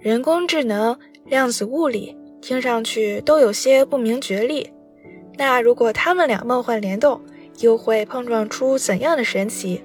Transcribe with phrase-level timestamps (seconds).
[0.00, 4.72] 人工智能、量子物理，听上去都有些不明觉厉。
[5.36, 7.20] 那如果他们俩梦幻联动，
[7.58, 9.82] 又会碰撞出怎样的神奇？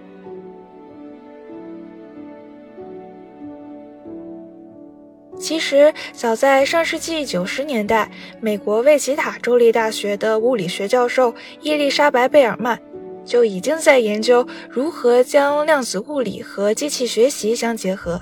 [5.40, 12.80] 其实，早在上世纪九十年代，美国魏奇塔州立大学的物理学教授伊丽莎白·贝尔曼
[13.26, 18.22] 就已经在研究如何将量子物理和机器学习相结合。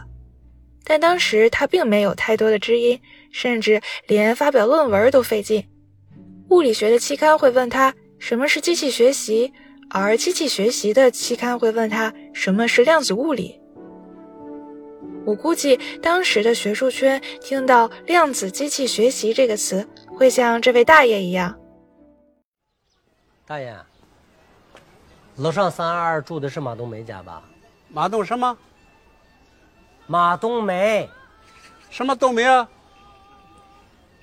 [0.84, 2.99] 但当时他并没有太多的知音，
[3.31, 5.67] 甚至连发表论文都费劲。
[6.49, 9.53] 物理学的期刊会问他什么是机器学习，
[9.89, 13.59] 而机器学习的期刊会问他什么是量子物理。
[15.23, 21.58] 我估计当时的学术圈听到“量子机器学习”这个词，会像这位大爷一样。
[23.45, 23.75] 大爷，
[25.38, 27.44] 楼上三二二住的是马冬梅家吧？
[27.89, 28.58] 马冬什么？
[30.11, 31.09] 马冬梅？
[31.89, 32.67] 什么冬梅啊？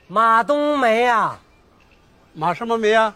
[0.06, 1.40] 马冬梅啊？
[2.34, 3.14] 马什么梅啊？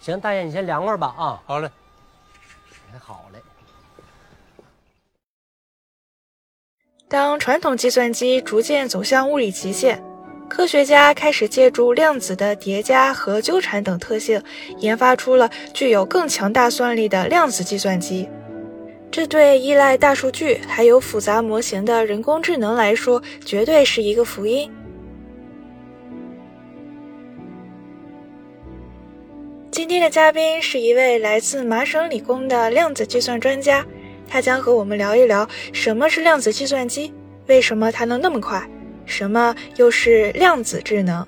[0.00, 1.42] 行，大爷你先凉快吧啊。
[1.44, 1.70] 好嘞。
[2.90, 3.38] 还好嘞。
[7.06, 10.02] 当传统计算机逐渐走向物理极限，
[10.48, 14.42] 科学家开始借助量子的叠加和纠缠等特性，
[14.78, 18.30] 研发出了具有更强大算力的量子计算机。
[19.12, 24.72] 这对依赖大数据还有复杂模型的人工智能来说，绝对是一个福音。
[29.70, 33.84] 今天的嘉宾是一位来自麻省理工的量子计算专家。
[34.26, 37.12] 他将和我们聊一聊什么是量子计算机，
[37.48, 38.66] 为什么它能那么快，
[39.04, 41.26] 什么又是量子智能？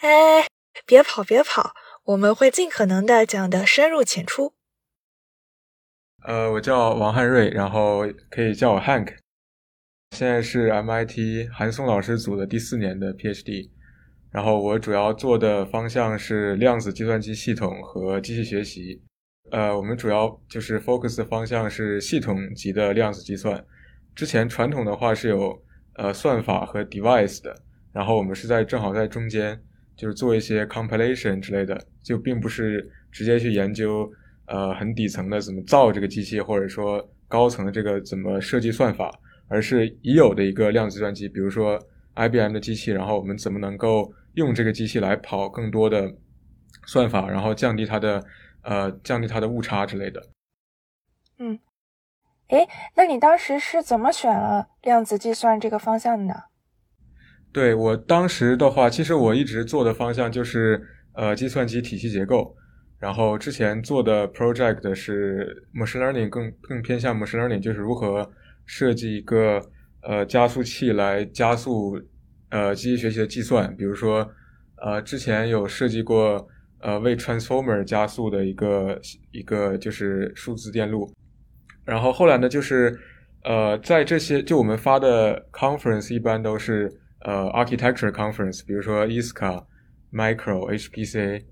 [0.00, 0.44] 哎，
[0.84, 1.70] 别跑别跑，
[2.02, 4.54] 我们会尽可能的讲的深入浅出。
[6.24, 9.14] 呃，我叫王汉瑞，然后可以叫我 Hank，
[10.10, 13.70] 现在是 MIT 韩松老师组的第四年的 PhD，
[14.32, 19.00] 然后我主要做的方向是量子计算机系统和机器学习。
[19.52, 23.64] 呃，我们主要就是 focus 方向是系统级的量子计算。
[24.14, 25.62] 之前传统的话是有
[25.94, 27.54] 呃算法和 device 的，
[27.92, 29.58] 然后我们是在正好在中间，
[29.96, 34.10] 就是做一些 compilation 之类的，就并不是直接去研究
[34.48, 39.10] 呃很底层的怎么造这个机器，或者说高层的这个怎么设计算法，
[39.48, 41.78] 而是已有的一个量子计算机，比如说
[42.16, 46.12] IBM 的机器，然后我们怎么能够用这个机器来跑更多的
[46.86, 48.24] 算法，然后降低它的。
[48.62, 50.20] 呃，降低它的误差之类的。
[51.38, 51.58] 嗯，
[52.48, 56.34] 哎，那你当时是怎么选了量子计算这个方向的呢？
[57.50, 60.82] 对我当时的话，其实我一直做的方向就是
[61.14, 62.54] 呃计算机体系结构，
[62.98, 68.30] 然后之前做的 project 是 machine learning，更更偏向 machine learning，就是如何
[68.66, 69.60] 设计一个
[70.02, 72.00] 呃加速器来加速
[72.50, 74.30] 呃机器学习的计算，比如说
[74.76, 76.48] 呃之前有设计过。
[76.80, 79.00] 呃，为 transformer 加速的一个
[79.32, 81.12] 一个就是数字电路，
[81.84, 82.96] 然后后来呢，就是
[83.42, 86.88] 呃，在这些就我们发的 conference 一般都是
[87.22, 89.64] 呃 architecture conference，比如说 ISCA、
[90.12, 91.42] Micro、HPC、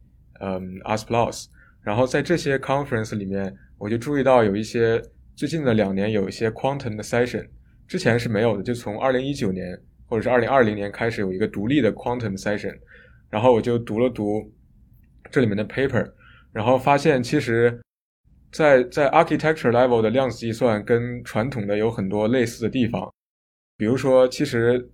[0.41, 1.47] 嗯 ASPLOS，
[1.83, 5.03] 然后在这些 conference 里面，我就注意到有一些
[5.35, 7.47] 最近的两年有一些 quantum 的 session，
[7.87, 12.77] 之前是没有的，就从二零一九年或者是二零二零年开始有一个独立的 quantum session，
[13.31, 14.53] 然后我就读了读。
[15.29, 16.09] 这里面的 paper，
[16.53, 17.81] 然后发现其实，
[18.53, 23.13] 在在 architecture level 的量子计算跟传统的有很多类似的地方，
[23.77, 24.89] 比如说，其实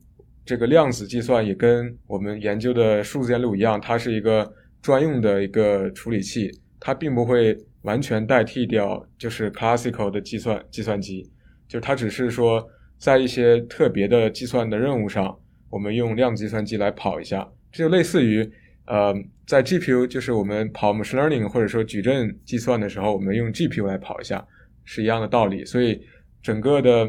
[0.46, 4.50] 这个量子计算也跟我们研究的数字电路一样，它是一个
[4.82, 11.22] 专用的一个处理器，它并不会完全代替掉就是 classical 的计算计算机，
[11.66, 15.38] 就是它只是说在一些特别的计算的任务上，
[15.70, 18.50] 我们用量子计算机来跑一下，这就类似于。
[18.84, 19.14] 呃，
[19.46, 24.44] 在 GPU 就是我们跑 machine learning 或者说矩阵计算的时候，我们用 GPU 来跑一下，
[24.84, 25.64] 是一样的道理。
[25.64, 26.02] 所以
[26.42, 27.08] 整个的，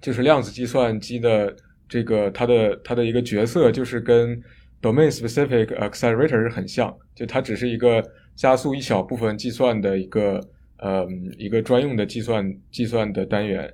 [0.00, 1.54] 就是量子计算机的
[1.86, 4.42] 这个它的它的一个角色，就是跟
[4.80, 8.02] domain specific accelerator 是很像，就它只是一个
[8.34, 10.40] 加速一小部分计算的一个
[10.78, 11.06] 呃
[11.38, 13.72] 一个专用的计算计算的单元。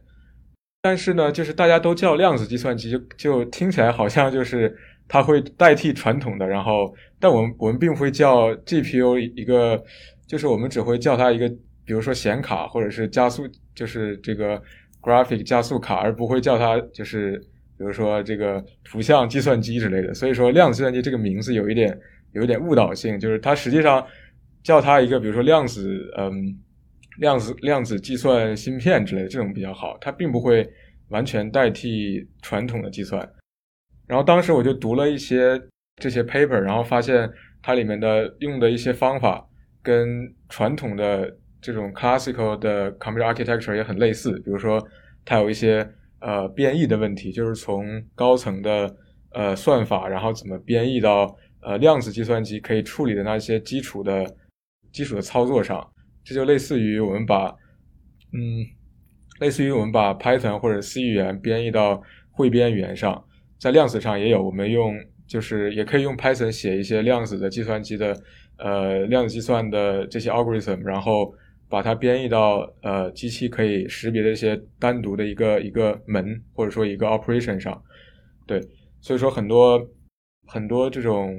[0.83, 4.77] 但是呢，就是大家都叫量子计算机，就就听起来好像就是。
[5.07, 6.91] 它会代替传统的，然后，
[7.21, 9.85] 但我们我们并不会叫 GPU 一个，
[10.27, 11.47] 就是我们只会叫它一个，
[11.85, 14.59] 比如说显卡或者是加速，就是这个
[15.03, 17.39] graphic 加速卡，而不会叫它就是，
[17.77, 20.15] 比如说这个图像计算机之类的。
[20.15, 21.99] 所以说量子计算机这个名字有一点
[22.33, 24.07] 有一点误导性，就是它实际上
[24.63, 26.33] 叫它一个，比如说量子，嗯，
[27.19, 30.69] 量子量子计算芯片之类的这种比较好，它并不会
[31.09, 33.29] 完全代替传统的计算。
[34.07, 35.61] 然后当时我就读了一些
[35.97, 37.31] 这些 paper，然后发现
[37.63, 39.47] 它里面的用的一些方法
[39.83, 44.33] 跟传统的这种 classical 的 computer architecture 也很类似。
[44.41, 44.83] 比如说，
[45.25, 45.89] 它有一些
[46.27, 47.85] 呃编译的问题，就是从
[48.15, 48.97] 高层的
[49.33, 54.25] 呃算法，然后怎么编译到呃量子计算机可以处理的那些基础的
[54.91, 55.87] 基础的操作上。
[56.25, 57.55] 这就类似于我们把
[58.33, 58.65] 嗯，
[59.41, 63.23] 类似于我们把 Python 或者 C 语言编译到汇编语言上。
[63.61, 64.95] 在量子上也有，我们用
[65.27, 68.17] 就是也可以用 Python 写一些量子的计算机的
[68.59, 71.35] 呃量子计算的这些 algorithm，然后
[71.75, 76.25] 把它编译到呃机器可以识别的一些单独的一个一个门
[76.55, 77.83] 或者说一个 operation 上。
[78.47, 78.61] 对，
[79.01, 79.81] 所以说很多
[80.47, 81.35] 很多这种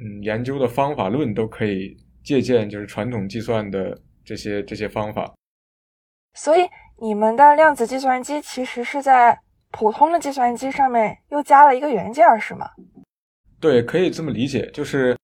[0.00, 5.34] 嗯研究的方法论都可以借鉴就是传统计算的这些这些方法。
[6.32, 6.62] 所以
[7.00, 9.38] 你们的量子计算机其实是在。
[9.76, 12.70] 普通的计算机上面又加了一个元件，是吗？
[13.58, 15.16] 对，可以这么理解，就是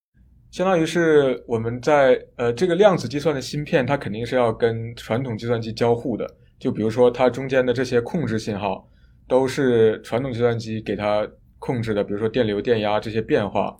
[0.51, 6.29] 相当于是我们在呃这个量子计算的芯片，它肯定是要跟传统计算机交互的。
[6.59, 8.87] 就比如说它中间的这些控制信号，
[9.27, 11.27] 都是传统计算机给它
[11.57, 13.75] 控制的，比如说电流、电压这些变化。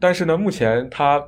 [0.00, 1.22] 但是呢，目前它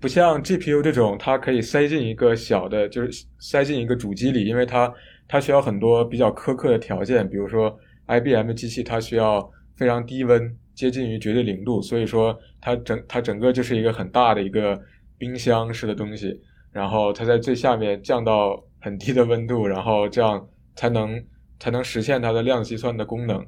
[0.00, 4.92] 不像 GPU 这种，它可以塞进一个小的，就是塞进一个主机里，因为它。
[5.28, 7.74] 它需要很多比较苛刻的条件，比如说
[8.06, 14.76] IBM 机器，它需要非常低温，接近于绝对零度，所以说它整它整个就是一个很大的一个
[15.16, 16.36] 冰箱式的东西，
[16.72, 20.44] 然后它在最下面降到很低的温度，然后这样
[20.74, 21.24] 才能
[21.60, 23.46] 才能实现它的量计算的功能。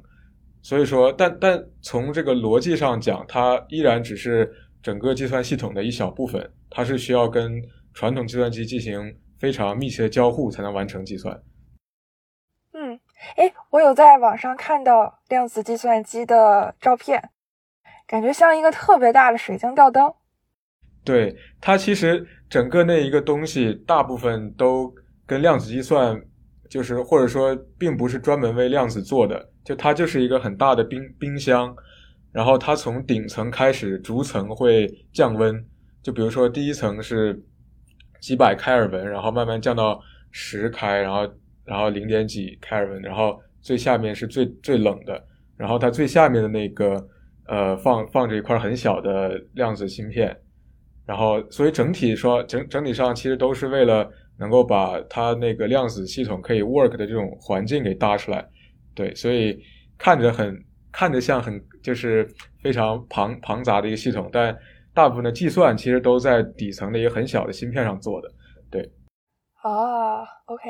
[0.61, 4.49] 所以说，但但从这个逻辑上讲，它依然只是
[4.81, 7.61] 整个计算系统的一小部分，它是需要跟
[7.93, 11.37] 传统计算机进行非常密切的交互才能完成计算。
[13.35, 17.29] 哎，我有在网上看到量子计算机的照片，
[18.07, 20.13] 感觉像一个特别大的水晶吊灯。
[21.03, 24.93] 对，它其实整个那一个东西，大部分都
[25.25, 26.21] 跟量子计算，
[26.69, 31.75] 就是或者说并不是专门为量子做的，就它就是一个很大的冰冰箱，
[32.31, 35.65] 然后它从顶层开始逐层会降温，
[36.01, 37.43] 就比如说第一层是
[38.21, 39.99] 几百开尔文，然后慢慢降到
[40.31, 41.27] 十开，然后。
[41.65, 45.21] 然后零点几开尔文，然后最下面是最最冷的，
[45.57, 46.95] 然后它最下面的那个
[47.47, 50.35] 呃放放着一块很小的量子芯片，
[51.05, 58.47] 然后所以整体说整整体上其实都是为了能够把它那个量子系统可以 work 的这种环境给搭出来，
[58.93, 59.59] 对，所以
[59.97, 60.55] 看着很
[60.91, 62.27] 看着像很就是
[62.61, 64.55] 非常庞庞杂的一个系统，但
[64.93, 68.31] 大部分的计算其实都在底层的一个很小的芯片上做的，
[68.69, 68.81] 对。
[69.63, 70.69] 哦，OK。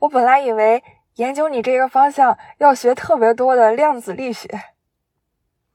[0.00, 0.82] 我本来以为
[1.16, 4.48] 研究你这个方向要学特别多的量子力学，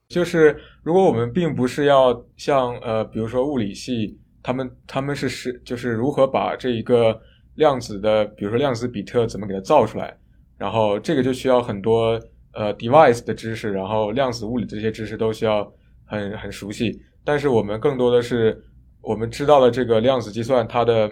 [0.07, 7.19] 就是如果我们并不是要像呃，比如说物理系，他们他们是是就是如何把这一个
[7.55, 10.13] 量子的，比如说量子比特怎么给它造出来，
[10.57, 12.19] 然后这个就需要很多
[12.53, 15.71] 呃 device 的知识，然后量子物理这些知识都需要
[16.05, 17.01] 很很熟悉。
[17.23, 18.61] 但是我们更多的是
[19.01, 21.09] 我们知道了这个量子计算它的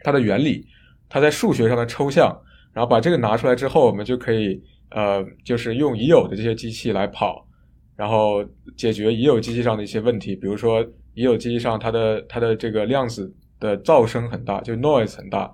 [0.00, 0.66] 它的原理。
[1.08, 2.36] 它在数学上的抽象，
[2.72, 7.46] 然后把这个拿出来之后，我们就可以呃，就是用已有的这些机器来跑，
[7.96, 8.44] 然后
[8.76, 10.34] 解决已有机器上的一些问题。
[10.34, 10.84] 比如说，
[11.14, 15.52] 已有机器上它的它的这个量子的噪声很大，就 noise 很大，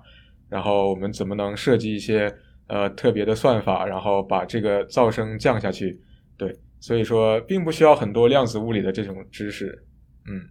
[0.49, 2.33] 然后我们怎么能设计一些
[2.67, 6.01] 呃特别的算法，然后把这个噪声降下去？
[6.37, 9.85] 对，所以说并不需要很多量子物理的这种知识。
[10.25, 10.49] 嗯，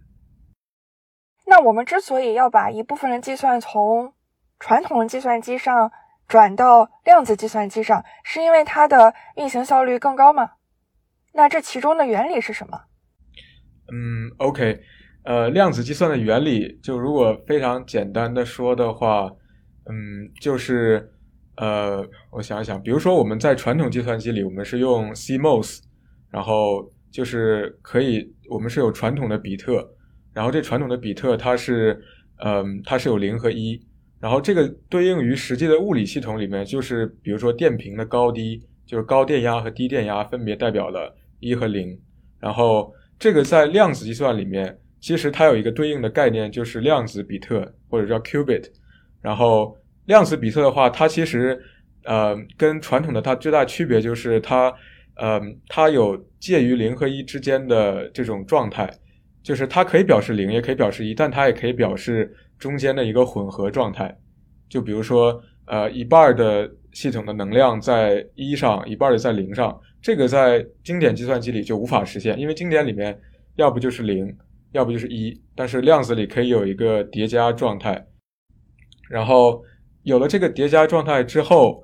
[1.47, 4.13] 那我们之所以要把一部分的计算从
[4.61, 5.91] 传统计算机上
[6.27, 10.51] 转到量子计算机上，是因为它的运行效率更高吗？
[11.33, 12.79] 那这其中的原理是什么？
[13.91, 14.79] 嗯，OK，
[15.23, 19.31] 呃，量子计算的原理，就如果非常简单的说的话，
[19.89, 21.11] 嗯，就是
[21.57, 25.79] 呃，我想一想，比如说我们在传统计算机里，我们是用 CMOS，
[26.29, 29.83] 然后就是可以，我们是有传统的比特，
[30.33, 31.99] 然后这传统的比特它是，
[32.45, 33.81] 嗯，它是有零和一。
[34.21, 41.99] 然后这个对应于实际的物理系统里面，就是比如说电平的高低，就是高电压和低电压分别代表了一和零。
[42.39, 48.65] 然后这个在量子计算里面，其实它有一个对应的概念，就是量子比特或者叫 qubit。
[49.21, 49.75] 然后
[50.05, 51.59] 量子比特的话，它其实
[52.03, 54.71] 呃跟传统的它最大区别就是它
[55.15, 58.91] 呃它有介于零和一之间的这种状态，
[59.43, 62.35] 就是它可以表示零，也可以表示一，但它也可以表示。
[62.61, 64.15] 中间的一个混合状态，
[64.69, 69.75] 就比如说，呃一半的系统的能量在一上，一半的在零上。
[69.99, 73.19] 这个在经典计算机里就无法实现，因为经典里面
[73.55, 74.31] 要不就是零，
[74.73, 77.99] 要不就是一，但是量子里可以有一个叠加状态。
[79.09, 79.59] 然后
[80.03, 81.83] 有了这个叠加状态之后，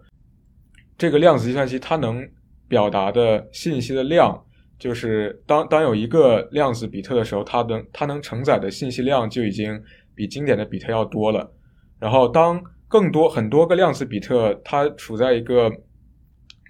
[0.96, 2.24] 这个量子计算机它能
[2.68, 4.46] 表达的信息的量，
[4.80, 9.82] 就是当当有一个量子比特的时候，它能它能承载的信息量就已经
[10.14, 11.52] 比经典的比特要多了。
[12.00, 15.72] 然后当更多很多个量子比特它处在一个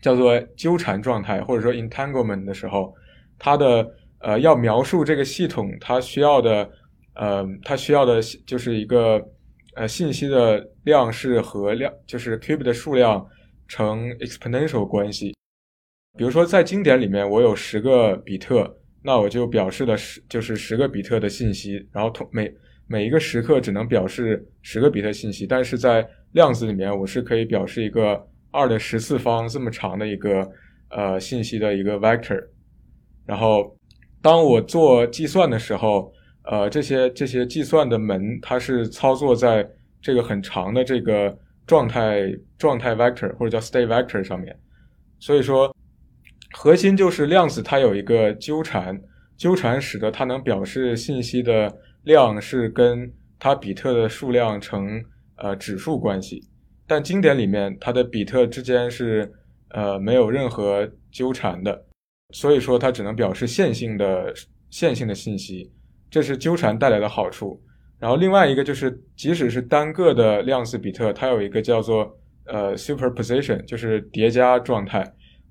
[0.02, 2.94] 叫做纠缠状态，或者说 entanglement 的时候，
[3.38, 3.86] 它的
[4.20, 6.70] 呃要描述这个系统它需要的
[7.14, 9.22] 呃它需要的就是一个
[9.76, 13.28] 呃信息的量是和量就是 qubit 的数量
[13.68, 15.37] 成 exponential 关系。
[16.18, 22.52] 比如说在经典里面我有十个比特，那我就表示了十就是十个比特的信息，然后同每
[22.88, 28.28] 每一个时刻只能表示十个比特信息，但是在量子里面我是可以表示一个。
[28.50, 30.50] 二的十次方这么长的一个
[30.90, 32.42] 呃信息的一个 vector，
[33.26, 33.78] 然后
[34.20, 36.12] 当我做计算的时候，
[36.44, 39.68] 呃这些这些计算的门它是操作在
[40.02, 44.58] 这个很长的这个状态状态 vector 或者叫 state vector 上面，
[45.20, 45.76] 所以说
[46.54, 49.00] 核心就是量子它有一个纠缠，
[49.36, 55.04] 纠缠使得它能表示信息的量是跟它比特的数量成
[55.36, 56.42] 呃指数关系。
[56.88, 59.32] 但经典里面，它的比特之间是
[59.70, 61.86] 呃没有任何纠缠的，
[62.32, 64.34] 所以说它只能表示线性的
[64.70, 65.70] 线性的信息，
[66.10, 67.62] 这是纠缠带来的好处。
[68.00, 75.04] 然后另外一个就是，即使是单个的量子比特，它有一个叫做呃 superposition，就是叠加状态，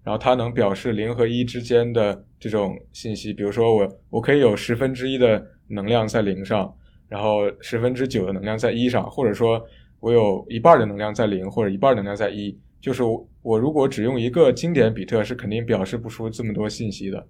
[0.06, 3.32] 然后它能表示零和一之间的这种信息。
[3.32, 6.72] 比如说我我可以有十分之一的能量在零上，
[7.08, 9.60] 然后十分之九的能量在一上，或者说。
[9.98, 13.02] 我有一半的能量在零，或者一半能量在一，就是
[13.42, 17.26] 我如果只用一个经典比特，是肯定表示不出这么多信息的。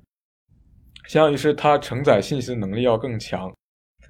[1.06, 3.50] 相当于是它承载信息的能力要更强。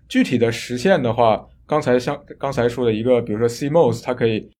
[0.08, 4.50] 具体的实现的话，刚才像刚才说的一个，比如说 CMOS，它可以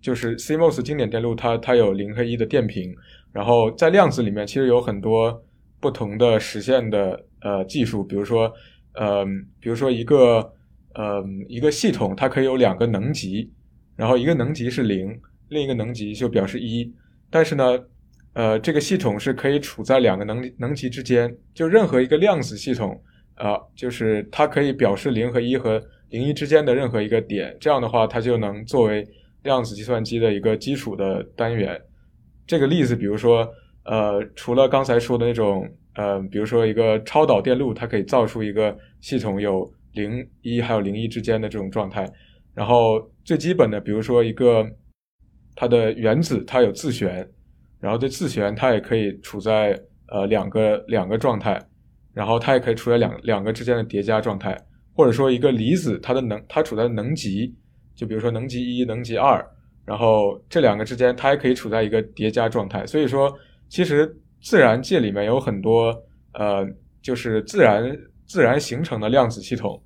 [0.00, 2.92] 就是 CMOS 经典电路，它它有零和一的电平。
[3.32, 5.42] 然后在量子里面，其实有很多
[5.80, 8.52] 不同的实现的呃技术，比如说
[8.94, 9.24] 呃，
[9.60, 10.52] 比如说一个。
[10.94, 13.50] 呃，一个系统它可以有两个能级，
[13.96, 16.92] 然后一个能级是零，另一个能级就表示一。
[17.30, 17.78] 但是呢，
[18.34, 23.02] 呃，这个系统是可以处在两个能能级之间，就任何一个量子系统，
[23.36, 27.56] 啊，就是它可以表示零和一和零一之间的任何一个点。
[27.58, 29.02] 这样的话，它就能作为
[29.44, 31.80] 量子计算机的一个基础的单元。
[32.52, 33.48] 这个例子，比如说，
[33.84, 39.72] 呃，除了刚才说的那种，呃，比如说一个超导电路，它可以造出一个系统有。
[39.94, 42.10] 零一还有零一之间的这种状态，
[42.54, 44.66] 然后最基本的，比如说一个
[45.54, 47.28] 它的原子，它有自旋，
[47.78, 49.78] 然后这自旋它也可以处在
[50.08, 51.60] 呃两个两个状态，
[52.14, 54.58] 然后它也可以处在两两个之间的叠加状态，
[54.94, 57.54] 或者说一个离子，它的能它处在能级，
[57.94, 59.46] 就比如说能级一、能级二，
[59.84, 62.86] 然后这两个之间它还可以处在一个叠加状态。
[62.86, 63.32] 所以说，
[63.68, 64.10] 其实
[64.40, 65.94] 自然界里面有很多
[66.34, 66.66] 呃，
[67.02, 67.96] 就是自然。
[68.24, 69.78] 自然形成的量子系统，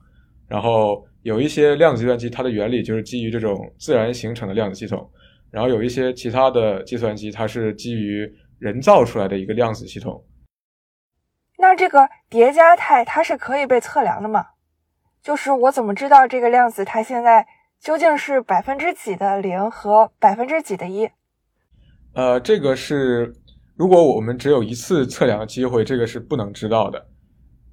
[0.47, 5.11] 然后有一些量子计算机，它的原理就是基于这种自然形成的量子系统，
[5.51, 10.23] 然后有一些其他的计算机，它是基于人造出来的一个量子系统。
[11.59, 14.47] 那这个叠加态它是可以被测量的吗？
[15.21, 17.45] 就是我怎么知道这个量子它现在
[17.87, 21.09] 究竟是百分之几的零和百分之几的一？
[22.15, 23.33] 呃，这个是
[23.77, 27.07] 如果我们只有一次测量机会，这个是不能知道的。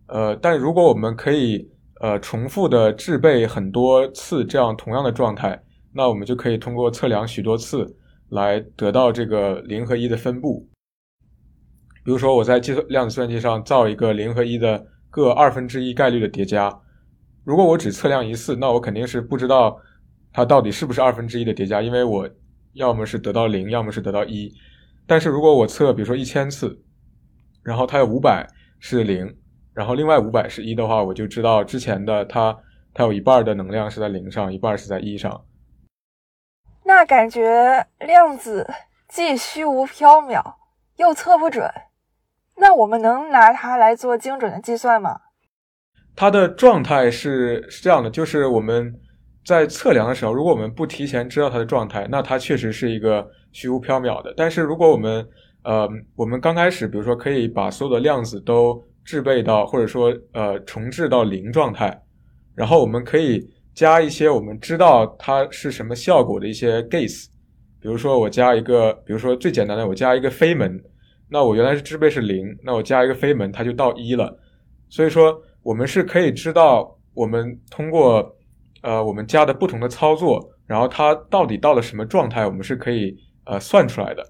[0.10, 1.68] 呃，但如果我们可以
[2.00, 5.60] 呃重复的制备很多次这样同样的状态，
[5.92, 7.84] 那我们就可以通过测量许多次
[8.30, 10.70] 来得到这个零和一的分布。
[12.06, 16.72] 比如说，我在计算量子计算机上造一个零和一的各二分之一概率的叠加，
[17.44, 19.76] 如果我只测量一次，那我肯定是不知道
[20.34, 22.30] 它到底是不是二分之一的叠加，因为我
[22.74, 24.52] 要么是得到零，要么是得到一。
[25.06, 26.82] 但是如果我测，比如说一千次，
[27.64, 28.48] 然后它有五百
[28.80, 29.38] 是零。
[29.74, 32.56] 然后另外五百是一的话，我就知道之前的它
[32.94, 35.46] 它有一半的能量是在零上，一半是在一上。
[36.86, 38.70] 那感觉量子
[39.08, 40.56] 既虚无缥缈
[40.98, 41.68] 又测不准，
[42.58, 45.20] 那我们能拿它来做精准的计算吗？
[46.16, 48.94] 它的状态是是这样的，就是我们
[49.46, 54.34] 在测量的时候，如果我们不提前知道它的状态，那它确实是一个虚无缥缈的。
[54.38, 55.28] 但是如果我们
[55.64, 62.02] 呃我们刚开始，比如说可以把所有的量子都制备到或者说呃重置到零状态，
[62.56, 67.26] 然后我们可以加一些我们知道它是什么效果的一些 gates，
[67.82, 70.82] 比如说我加一个，比如说最简单的，我加一个非门，
[71.30, 74.40] 那我原来是制备是零，那我加一个非门，它就到一了。
[74.90, 78.34] 所以说，我们是可以知道，我们通过
[78.84, 84.24] 呃我们加的不同的操作，然后它到底到了什么状态，我们是可以呃算出来的。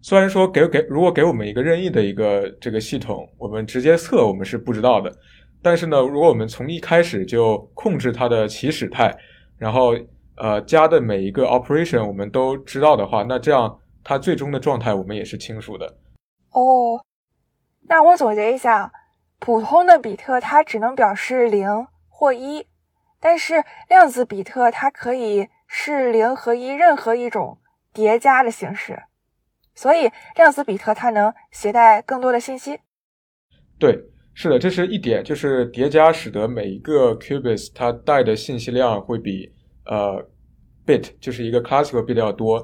[0.00, 5.12] 虽然说给给如果给我们一个任意的一个这个系统，我们直接测我们是不知道的。
[5.60, 9.12] 但是呢，如果我们从一开始就控制它的起始态，
[9.56, 9.92] 然后
[10.36, 15.84] 呃，加的每一个 operation 我们都知道的话，那这样它最终的状态我们也是清楚的。
[16.52, 17.02] 哦，
[17.88, 18.92] 那我总结一下，
[19.40, 21.68] 普通的比特它只能表示零
[22.08, 22.64] 或一，
[23.20, 27.58] 但是量子比特它可以是零和一任何一种
[27.92, 29.02] 叠加的形式，
[29.74, 32.80] 所以量子比特它能携带更多的信息。
[33.78, 33.98] 对，
[34.34, 39.52] 是的，这是一点，就是叠加使得每一个 qubits 它带的信息量会比。
[39.90, 40.22] 呃
[40.84, 42.62] ，bit 就是一个 classical bit 要多，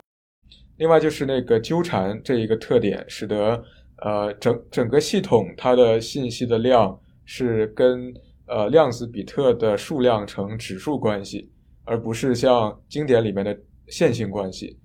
[0.76, 3.64] 另外就是那个纠缠这一个特点，使得
[4.02, 8.12] 呃整整个系统它的信息的量是跟
[8.46, 11.50] 呃量子比特的数量成指数关系，
[11.84, 13.56] 而不是像经典里面的
[13.88, 14.78] 线性关系。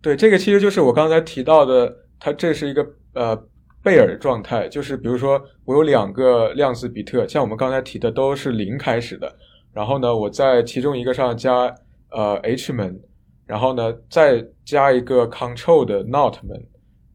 [0.00, 3.36] 对，这个其实就是我刚才提到的，它这是一个呃
[3.82, 9.36] 贝尔状态，就是比如说我有两个量子比特，像我们刚才提的都是零开始的。
[9.72, 11.72] 然后呢，我在其中一个上加
[12.10, 13.00] 呃 H 门，
[13.46, 16.60] 然后呢再加一个 control 的 not 门，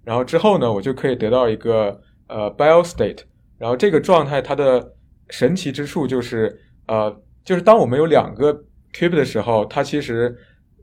[0.04, 3.20] 然后之后呢，我就可以得到一个呃 bio state。
[3.58, 4.94] 然后这个状态它的
[5.30, 8.54] 神奇之处就是呃，就是当我们有两个
[8.94, 10.36] qubit 的时候，它其实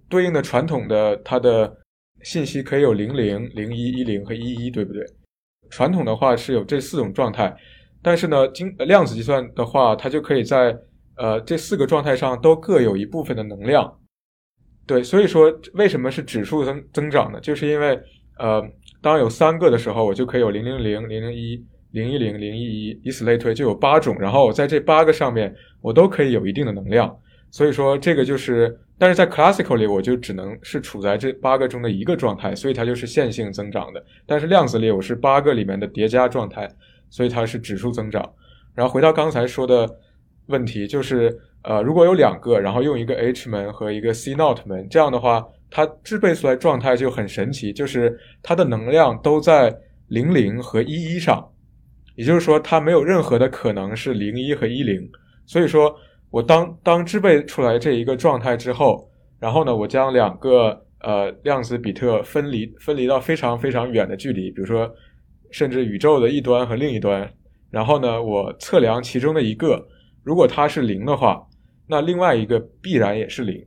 [0.08, 1.76] 对应的传统的它的
[2.22, 5.04] 信息可以有零零、零一、一零和一一，对不对？
[5.70, 7.54] 传统的话是有这四种状态，
[8.02, 10.76] 但是呢，经量子计算的话，它就可以在
[11.16, 13.98] 呃，这四个状态上都各有一部分的能量，
[14.86, 17.38] 对，所以说为什么是指数增增长呢？
[17.40, 17.96] 就是因为
[18.38, 18.60] 呃，
[19.00, 24.16] 当有三个的时候，我就可以有零零零、零零一、零一零、零一一，以此类推，就有八种。
[24.18, 27.14] 然后我在这八个上面，我都可以有一定的能量。
[27.50, 34.04] 所以说这个就是，但是在 classical 里，我就只能是处在这八个中的一个状态，所以它就是线性增长的。
[34.26, 36.68] 但是量子里我是八个里面的叠加状态，
[37.08, 38.30] 所以它是指数增长。
[38.74, 39.88] 然后回到刚才说的。
[40.46, 49.72] 问题就是，呃，如果有两个，然后用一个 H 门和一个 C not 门，这样的话，它制备出来状态就很神奇，就是它的能量都在
[50.08, 51.48] 零零和一一上，
[52.20, 55.10] 也就是说，它没有任何的可能是零一和一零。
[55.46, 55.96] 所以说，
[56.30, 64.86] 我当当制备出来这一个状态之后，然后呢，我将两个呃量子比特分离分离到非常非常远的距离，比如说
[65.50, 67.26] 甚至宇宙的一端和另一端，
[67.70, 69.88] 然后呢，我测量其中的一个。
[70.22, 71.42] 如果它是零的话，
[71.86, 73.66] 那另外一个必然也是零。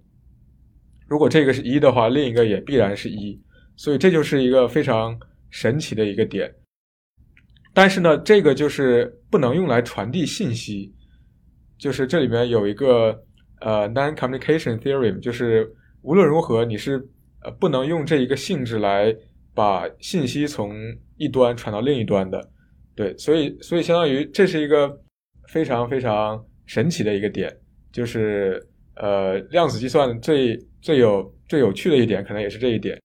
[1.08, 3.42] 如果这个是一的话，另一个也必然是一。
[3.76, 6.54] 所以这就是一个非常神奇的一个点。
[7.74, 10.94] 但是呢，这个就是不能用来传递信息。
[11.78, 13.24] 就是这里面有一个
[13.62, 15.70] 呃 non-communication theorem，就是
[16.02, 17.04] 无论如何你是
[17.42, 19.16] 呃不能用这一个性质来
[19.54, 20.76] 把信息从
[21.18, 22.50] 一端传到另一端的。
[22.96, 25.00] 对，所以所以相当于这是一个。
[25.50, 27.54] 非常非常神奇的一个点，
[27.92, 33.00] 就是呃，量子计算最最有最有趣的一点，可能也是这一点。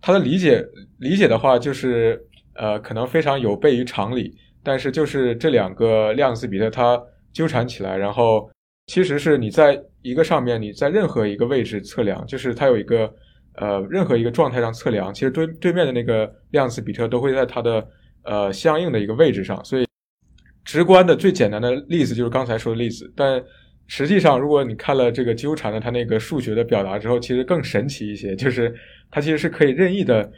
[0.00, 0.64] 它的理解
[0.98, 2.20] 理解的话，就是
[2.58, 7.00] 呃，可能非常有悖于常理，但是就是这两个量子比特它
[7.32, 8.50] 纠缠起来，然后
[8.86, 13.10] 其实是你在一个上面，你在任何一个位置测量，就是它有一个
[13.54, 17.88] 呃任何一个状态上测量，其实对对面的那个量子比特都会在它的
[18.24, 19.86] 呃相应的一个位置上，所以。
[20.64, 23.42] 直观的最简单的例子就是刚才说的例子，但
[23.86, 28.74] 实际上，如果你看了这个纠缠的它那个数学的表达之后，其实更神奇一些，就是
[29.10, 30.30] 它其实是可以任意的、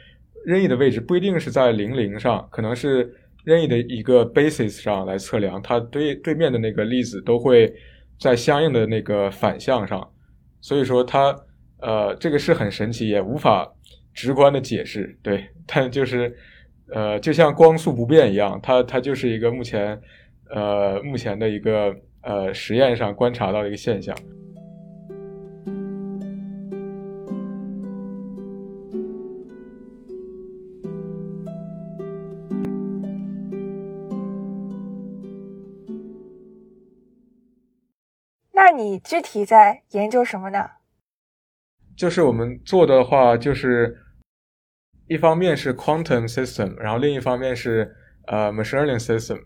[0.45, 7.73] 任意的位置，不一定是在零零上，可能是任意的一个 basis 上来测量，它对对面的那个粒子都会
[8.19, 10.07] 在相应的那个反向上，
[10.59, 11.35] 所以说它
[11.79, 13.71] 呃这个是很神奇，也无法
[14.13, 16.35] 直观的解释，对，但就是
[16.93, 19.99] 呃就像光速不变一样，它它就是一个目前。
[20.53, 24.13] 呃，目前的一个呃实验上观察到的一个现象。
[38.71, 40.69] 你具体在研究什么呢？
[41.95, 43.97] 就是我们做的话，就是
[45.07, 47.95] 一方面是 quantum system，然后另一方面是
[48.27, 49.41] 呃 machine learning system。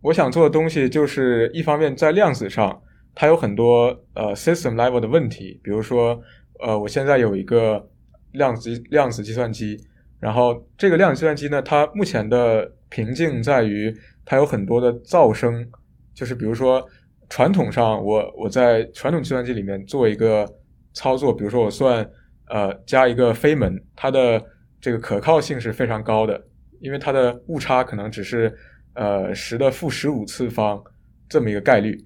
[0.00, 2.82] 我想做的东西就是一方面在量子上，
[3.14, 6.22] 它有很多呃 system level 的问题，比如说
[6.60, 7.90] 呃我现在有一个
[8.32, 9.76] 量子量子计算机。
[10.18, 13.92] 然后这个量子计算机呢，它目前的瓶颈在于
[14.24, 15.68] 它有很多的噪声，
[16.14, 16.88] 就是比如说
[17.32, 20.46] 传统上我我在传统计算机里面做一个
[20.92, 22.06] 操作，比如说我算
[22.50, 24.38] 呃加一个飞门，它的
[24.82, 26.38] 这个可靠性是非常高的，
[26.80, 28.54] 因为它的误差可能只是
[28.92, 30.78] 呃十的负十五次方
[31.26, 31.96] 这么一个概率，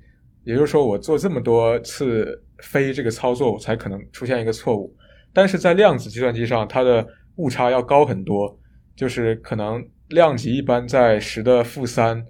[0.45, 4.95] 也就是说我做这么多次飞这个操作，我才可能出现一个错误。
[5.35, 7.05] 但是在量子计算机上，它的
[7.39, 8.57] 误差要高很多，
[8.95, 12.25] 就是可能量级一般在十的负三，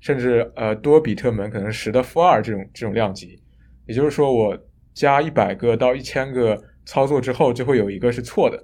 [0.00, 3.40] 甚至呃多比特门可能十的负二这种这种量级，
[3.86, 4.58] 也就是说我
[4.92, 8.62] 加一百个到一千个操作之后，就会有一个是错的。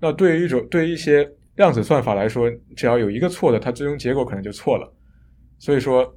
[0.00, 4.92] 那对于一种对于一些量子算法来说，只要有一个错的，它最终结果可能就错了。
[5.58, 6.14] 所以说，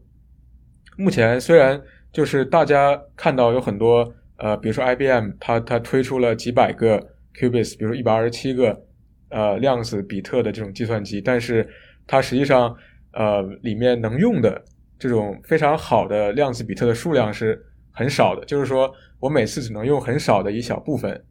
[0.97, 6.99] 目前虽然就是大家看到有很多呃，比如说 IBM 它它推出了几百个
[7.33, 8.83] qubits，比如说一百二十七个。
[9.29, 11.67] 呃，量子比特的这种计算机，但是
[12.07, 12.73] 它实际上
[13.15, 14.63] 呃里面能用的
[14.99, 21.23] 这种非常好的量子比特的数量是很少的，就是说我每次只能用很少的一小部分，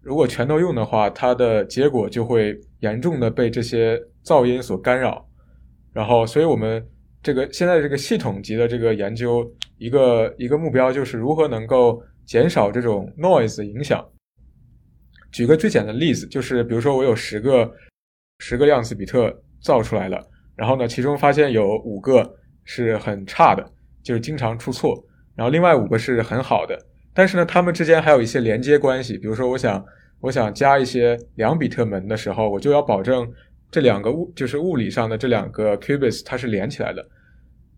[0.00, 5.26] 如果全都用的话，它的结果就会严重的被这些噪音所干扰。
[5.92, 6.86] 然后，所以我们
[7.22, 14.06] 这个现在这个系统级的这个研究，一个一个目标就是如何能够减少这种 noise 影响。
[15.32, 17.70] 举个最简单的例子，就是比如说我有十个
[18.38, 20.22] 十个量子比特造出来了，
[20.56, 23.64] 然后呢，其中发现有五个是很差的，
[24.02, 26.76] 就是经常出错，然后另外五个是很好的，
[27.14, 29.18] 但是呢，它们之间还有一些连接关系。
[29.18, 29.84] 比如说，我想
[30.20, 33.30] 我想加一些两比特门的时候，我就要保证
[33.70, 37.06] 这两个物就是物理上的这两个 qubits 它是连起来的。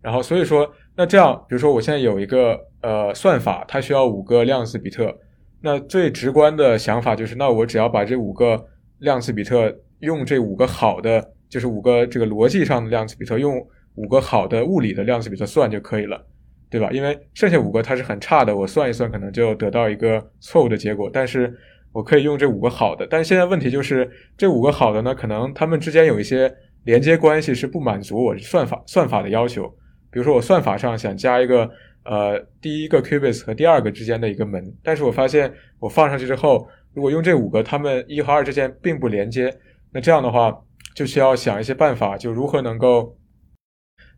[0.01, 5.13] 然后所以说，那这样，比如说我现在有一个呃算法，它需要五个量子比特。
[5.61, 8.65] 那最直观的想法就是，那我只要把这五个
[8.99, 13.59] 量子比特用这五个好的，就是五个这个逻辑上的量子比特，用
[13.95, 16.23] 五个好的物理的量子比特算就可以了，
[16.69, 16.89] 对吧？
[16.91, 21.09] 因为剩下五个它是很差的，我算一算可能就得到一个错误的结果。
[21.11, 21.53] 但是
[21.91, 26.49] 我可以用这五个好的，但现在问题就是这五个好的呢，可能它们之间有一些
[26.83, 29.67] 连接关系是不满足我算法算法的要求，
[30.11, 31.69] 比如说我算法上想加一个。
[32.05, 39.53] 呃，第一个 qubits 和第二个之间的一个门，但是我发现我放上去之后，如果用这五个，它们一和二之间并不连接，
[39.91, 40.49] 那这样的话
[40.95, 43.17] 就需要想一些办法，就如何能够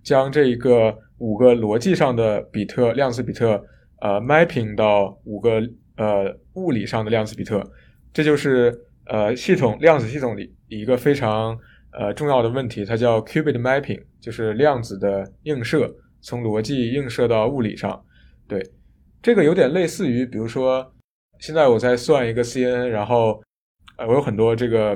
[0.03, 3.63] 将这一个五个逻辑上的比特量子比特，
[4.01, 5.61] 呃，mapping 到五个
[5.97, 7.63] 呃物理上的量子比特，
[8.13, 11.57] 这就是呃系统量子系统里一个非常
[11.91, 15.93] 呃重要的问题，它叫 qubit mapping，就是量子的映射。
[16.23, 17.99] 从逻辑映射到物理上，
[18.47, 18.61] 对，
[19.23, 20.93] 这个有点类似于，比如说，
[21.39, 23.41] 现在我在算一个 CNN，然后，
[23.97, 24.95] 呃，我有很多这个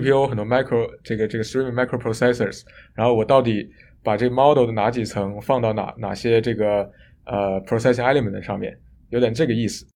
[0.00, 2.62] GPU，很多 micro 这个这个 stream microprocessors，
[2.94, 3.68] 然后我到底
[4.02, 6.90] 把这 model 的哪几层放到哪哪些这个
[7.24, 8.76] 呃 processing element 上面，
[9.10, 9.86] 有点这个意思。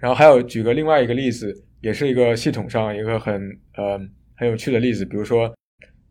[0.00, 3.34] 然后还有举个另外一个例子，也是一个系统上一个很
[3.76, 3.98] 呃
[4.36, 5.52] 很有趣的例子，比如说。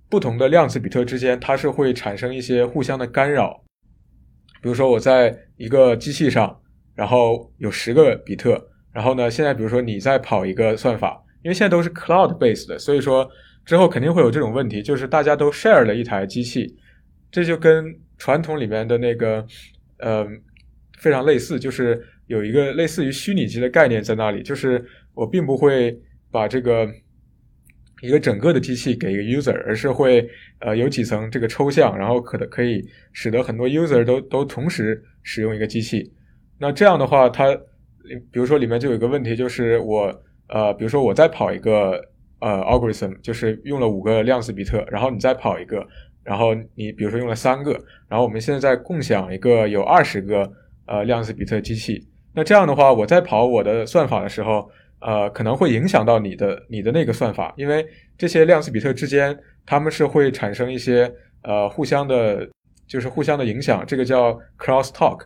[0.09, 3.63] 不同的量子比特之间，它是会产生一些互相的干扰。
[4.61, 6.59] 比如说，我在一个机器上，
[6.93, 13.29] 然后有十个比特，然后呢，现在比如说你在跑一个算法，因为现在都是 cloud base 的，所以说
[13.65, 16.75] 之后肯定会有这种问题，就是大家都 share 了一台机器，
[17.31, 19.45] 这就跟传统里面的那个
[19.99, 20.27] 呃
[20.99, 25.99] 非常类似，就是有一个类似于虚拟机的概念在那里，就是我并不会
[26.31, 26.89] 把这个。
[28.03, 30.27] 一个整个的机器给一个 user，而是会
[30.57, 36.11] 呃有几层这个抽象，然后可的可以使得很多 user 都都同时使用一个机器。
[36.57, 37.55] 那这样的话，它
[38.31, 40.11] 比如说里面就有一个问题，就是我
[40.51, 41.99] 呃比如说我再跑一个
[42.39, 45.85] 呃 algorithm，就是用了五个量子比特，然后你再跑一个，
[46.23, 47.71] 然后你比如说用了三个，
[48.07, 50.51] 然后我们现在在共享一个有二十个
[50.85, 52.07] 呃量子比特机器。
[52.33, 54.69] 那这样的话，我在跑我的算法的时候。
[55.03, 57.83] 呃，可能会影响到你的你的那个算法，因为
[58.19, 59.35] 这些量子比特之间，
[59.65, 61.11] 它们是会产生一些
[61.41, 62.47] 呃互相的，
[62.85, 65.21] 就是互相的影响，这个叫 cross talk。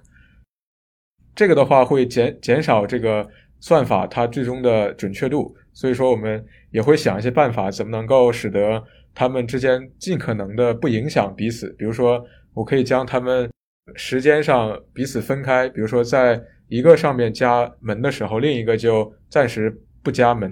[1.36, 3.28] 这个的话会减减少这个
[3.65, 11.73] 算法它最终的准确度，所以说我们也会想一些办法，怎么能够使得它们之间尽可能的不影响彼此。
[11.78, 12.23] 比如说，
[12.54, 13.49] 我可以将它们
[13.95, 16.41] 时间上彼此分开，比如说在。
[16.67, 20.51] 一个上面加门的时候，另一个就暂时不加门，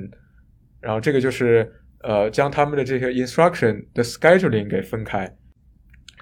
[0.80, 1.68] 然后这个就是
[2.04, 5.28] 呃将他们的这些 instruction 的 scheduling 给分开。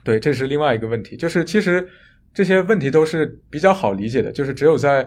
[0.06, 1.86] 对，这是另外一个问题，就是其实
[2.34, 5.06] 这些问题都是比较好理解的，就是只有在，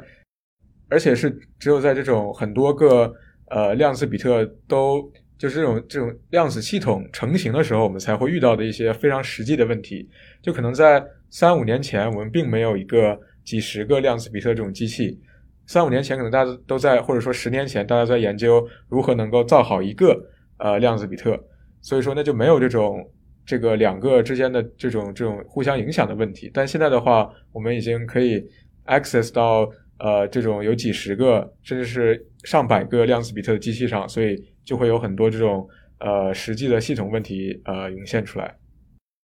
[0.89, 3.13] 而且是只有在这种很多个
[3.51, 10.09] 呃量子比特都就是这种这种量子系统成型的时候，我们才会遇到的一些非常实际的问题。
[10.41, 15.21] 就可能在三五年前，我们并没有一个几十个量子比特这种机器。
[15.67, 20.15] 三五年前，可能大家都在，或者说十年前，大家在研究如何能够造好一个
[20.59, 21.39] 呃量子比特，
[21.81, 23.11] 所以说那就没有这种
[23.47, 26.51] 这个两个之间的这种这种互相影响的问题。
[26.55, 28.47] 但现在的话，我们已经可以
[28.87, 29.67] access 到
[29.99, 38.55] 呃这种有几十个甚至是上百个量子比特的机器上，所以就会有很多这种呃实际的系统问题呃涌现出来。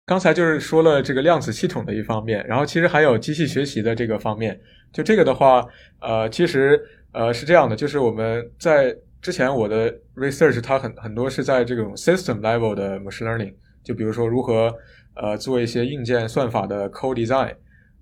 [0.06, 4.58] 刚才就是说了这个量子系统的一方面，然后其实还有机器学习的这个方面。
[4.92, 5.66] 就这个的话，
[6.00, 6.80] 呃，其实
[7.12, 14.72] 呃是这样的，就是我们在之前我的 research 它很很多是在这种 system level 的 machine learning，就比如说如何
[15.16, 17.52] 呃做一些硬件算法的 code design，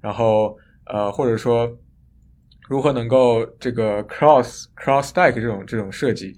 [0.03, 1.67] 然后呃或者说
[2.69, 6.37] 如何能够这个 cross cross stack 这种这种设计。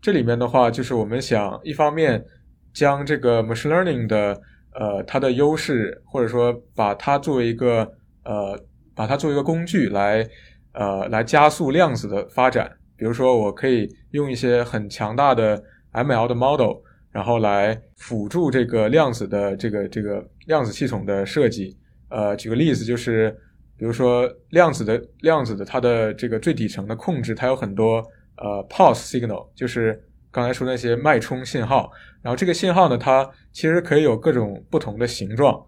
[0.00, 2.24] 这里面的话，就是我们想一方面
[2.72, 4.40] 将这个 machine learning 的
[4.74, 7.88] 呃，它的优势，或者说把它作为一个
[8.24, 8.58] 呃，
[8.94, 10.26] 把它作为一个工具来
[10.72, 12.70] 呃，来加速量子的发展。
[12.96, 16.76] 比如说，我可以用一些很强大的 ML 的 model，
[17.10, 21.76] 然后来辅助这个量子的这个这个量子系统的设计。
[22.08, 23.36] 呃，举个例子，就是
[23.82, 27.96] 比如说量子的量子的它的这个最底层的控制，它有很多
[28.36, 31.90] 呃 pulse signal，就是刚才说那些脉冲信号。
[32.22, 35.60] 然后这个信号呢，它其实可以有各种不同的形状。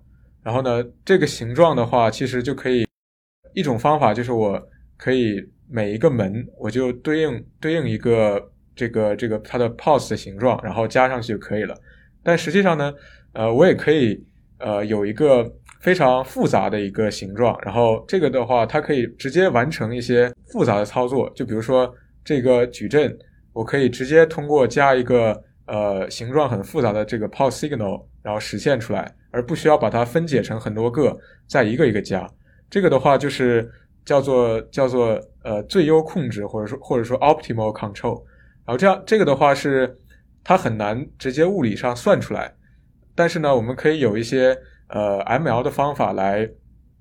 [0.45, 2.87] 然后呢，这个形状的话，其实就可以
[3.53, 4.63] 一种方法就是我
[4.97, 8.41] 可以每一个门我就对应对应一个
[8.77, 11.75] 这个这个它的 pulse 的形状，然后加上去就可以了。
[12.23, 12.95] 但实际上呢，
[13.33, 14.25] 呃，我也可以
[14.59, 15.53] 呃有一个
[15.85, 21.31] 非常复杂的一个形状，然后这个的话，它可以直接完成一些复杂的操作。
[21.37, 21.95] 就比如说
[22.25, 23.17] 这个矩阵，
[23.53, 25.41] 我可以直接通过加一个。
[25.67, 31.17] 呃，形状很复杂的这个 pulse signal，然后实现出来，而不需要把它分解成很多个，
[31.49, 32.31] 再一个一个加。
[32.69, 33.67] 这个的话就是
[34.05, 38.23] 叫做叫做呃最优控制，或者说或者说 optimal control。
[38.67, 39.97] 然后这样这个的话是
[40.45, 42.53] 它很难直接物理上算出来，
[43.15, 44.55] 但是呢，我们可以有一些
[44.89, 46.49] 呃 ML 的方法来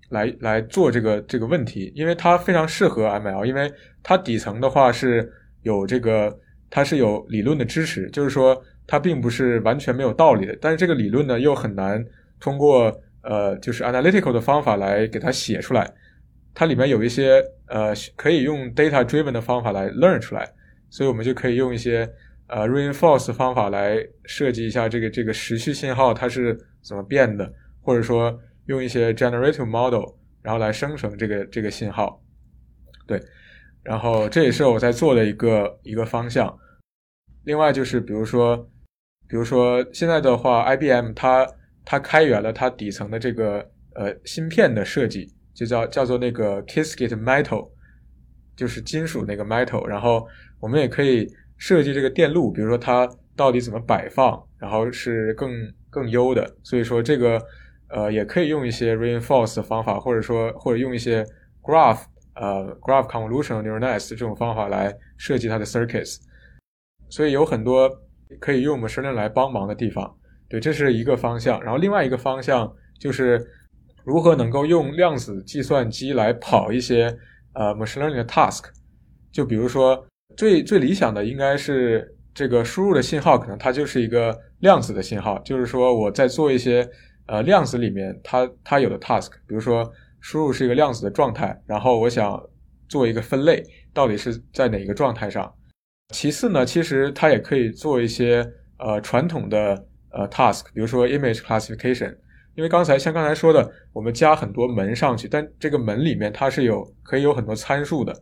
[0.10, 6.39] 来来做这个这个问题，因为它非常适合 ML，因为它底层的话是有这个。
[6.76, 12.04] 它是有理论的支持，就是说它并不是完全没有道理的，但是这个理论呢又很难
[12.39, 12.91] 通过
[13.22, 15.88] 呃就是 analytical 的方法来给它写出来，
[16.52, 20.52] 它里面有一些呃可以用 data driven 的方法来 learn 出来，
[20.89, 22.10] 所以我们就可以用一些
[22.48, 32.22] 呃 reinforce 方法来设计一下这个这个时序信号它是怎么变的，或者说用一些 generative model 然后来生成这个这个信号，
[33.06, 33.22] 对，
[33.84, 36.58] 然后这也是我在做的一个一个方向。
[37.46, 38.58] 另外就是，比如说，
[39.28, 41.48] 比如说现在的话，IBM 它
[41.86, 47.69] 它开源了它底层的这个呃芯片的设计，就叫叫做那个 Qiskit Metal，
[48.56, 49.86] 就是金属那个 Metal。
[49.86, 50.26] 然后
[50.60, 55.52] 我们也可以设计这个电路，比如说它到底怎么摆放，然后是更
[55.89, 56.50] 更优的。
[56.63, 57.41] 所以说这个
[57.93, 61.23] 呃也可以用一些 Reinforce 的方法，或者说或者用一些
[61.62, 61.99] Graph
[62.36, 66.17] 呃 Graph Convolutional Neural Nets 这种方法来设计它的 Circuits。
[67.10, 67.89] 所以有很多
[68.39, 70.12] 可以用 machine learning 来帮忙的地方，
[70.49, 71.62] 对，这是一个方向。
[71.62, 73.39] 然后另外一个方向就是
[74.03, 77.15] 如何能够用量子计算机来跑一些
[77.53, 78.63] 呃 machine learning 的 task。
[79.32, 80.03] 就比如说
[80.36, 86.89] 最最理想的应该是这个输入的信号，可能它就是一个量子的信号，就是说我在做一些
[87.25, 92.41] 呃量子里面它它有的 task，比如说输入是一个量子的状态，然后我想
[92.88, 95.53] 做一个分类，到底是在哪一个状态上。
[96.13, 102.15] 其次呢，其实它也可以做一些呃传统的呃 task，比如说 image classification。
[102.55, 108.13] 因为刚才像刚才说的，我们加很多门上去，但这个门里面它是有可以有很多参数的，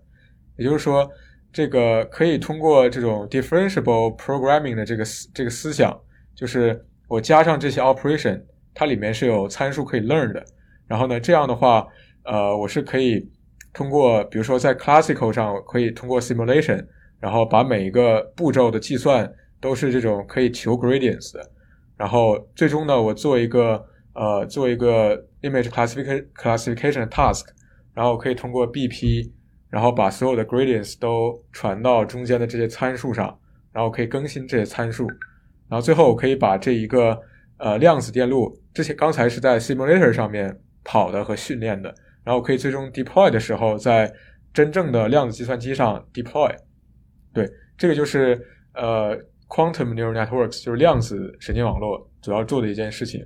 [0.55, 1.05] 也就是说，
[1.51, 5.99] 这个可以通过这种 differentiable programming 的这个思这个思想，
[6.33, 8.41] 就是我加上这些 operation，
[8.73, 10.43] 它里面是有参数可以 learn 的。
[10.87, 11.87] 然后呢，这样的话，
[12.23, 13.29] 呃，我是可以
[13.73, 16.85] 通过，比如说在 classical 上可以通过 simulation。
[17.21, 21.51] 然后把每一个步骤的计算都是这种可以求 gradients 的，
[21.95, 27.43] 然后最终呢，我做一个呃做一个 image classification classification task，
[27.93, 29.29] 然后可以通过 BP，
[29.69, 33.37] 然后把所有的 gradients 都传到中间的这些参数上，
[33.71, 35.05] 然后可以更新这些参数，
[35.69, 37.15] 然后最后我可以把这一个
[37.57, 44.13] 呃量子电路，之前刚才是在 simulator 上面跑的和训练的，然后可以最终 deploy 的时候在
[44.53, 46.55] 真正的量子计算机上 deploy。
[47.33, 48.39] 对，这个就是
[48.73, 53.25] 呃 quantum neural networks，就是量子神经网络主要做的一件事情。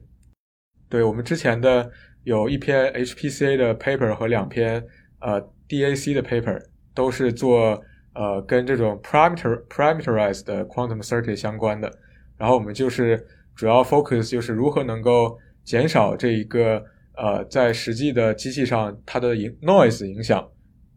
[0.89, 1.89] 对我们之前的
[2.23, 4.83] 有一篇 HPCA 的 paper 和两篇
[5.19, 6.59] 呃 DAC 的 paper
[6.93, 11.91] 都是做呃跟这种 parameter parameterized 的 quantum circuit 相关的。
[12.37, 16.83] 然后我们就是主要 focus 就是如何能够减少这一个
[17.15, 20.45] 呃在实际的机器上它的影 noise 影响，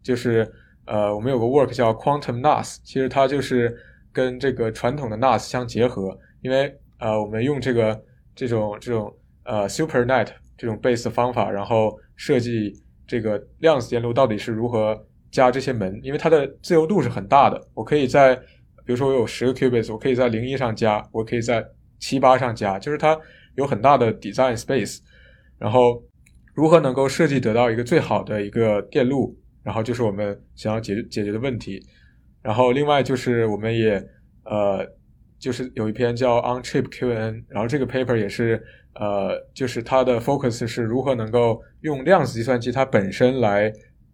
[0.03, 0.51] 就是
[0.85, 3.75] 呃我们有个 work 叫 quantum NAS，其实它就是
[4.11, 7.99] 跟这个传统的 NAS 相结合，因为呃我们用这个
[8.35, 9.11] 这种这种
[9.43, 12.73] 呃 SuperNet 这种 base 方法，然后设计
[13.07, 14.99] 这个量子电路到底是如何
[15.31, 18.35] 加这些门，因为它的自由度是很大的，我可以在
[18.83, 21.65] 比如说我有十个 qubits，我可以在零一上加，我可以在
[21.99, 23.19] 七八上加，就是它
[23.55, 24.99] 有很大的 design space。
[25.57, 26.01] 然后
[26.53, 31.79] 如何能够设计得到一个最好的一个电路，然后就是我们想要解解决的问题。
[32.41, 34.01] 然后另外就是我们也
[34.45, 34.87] 呃
[35.37, 38.63] 就是有一篇叫 On Chip QNN，然后这个 paper 也是
[38.95, 43.71] 呃就是它的 focus 是如何能够用量子计算机它本身来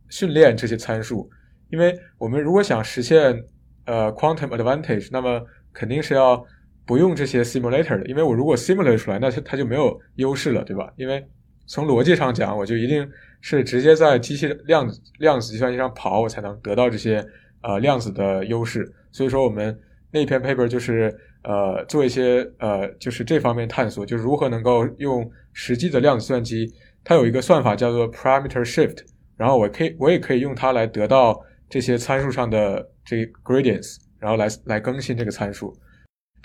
[0.10, 1.30] 训练这些参数，
[1.70, 3.44] 因为我们如果想实现
[3.86, 5.40] 呃，quantum advantage，那么
[5.72, 6.44] 肯定是要
[6.86, 10.92] 不用这些 simulator 的，因为我如果 simulate 出来，那它它就没有优势了，对吧？
[10.96, 11.26] 因为
[11.66, 13.08] 从逻辑上讲，我就一定
[13.42, 17.26] 是直接在机器量子量子计算机上跑，我才能得到这些
[17.62, 18.92] 呃量子的优势。
[19.12, 19.80] 所以说，我们
[20.12, 29.00] 那篇 paper 就是呃做一些呃就是这方面探索，就是如何能够用实际的量子计算机，它有一个算法叫做 parameter shift，
[29.38, 32.90] 然后我可以我也可以用它来得到这些参数上的。
[33.08, 35.72] 这 gradients，然后来来更新这个参数，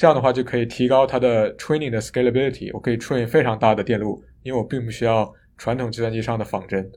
[0.00, 2.70] 这样的话就可以提高它的 training 的 scalability。
[2.72, 6.90] 我可以 train 非常大的电路，因为我并不需要传统计算机上的仿真。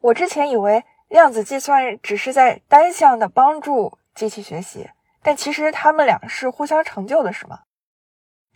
[0.00, 4.88] 我之前以为量子计算只是在单向的帮助机器学习，
[5.20, 7.58] 但其实它们俩是互相成就的，是吗？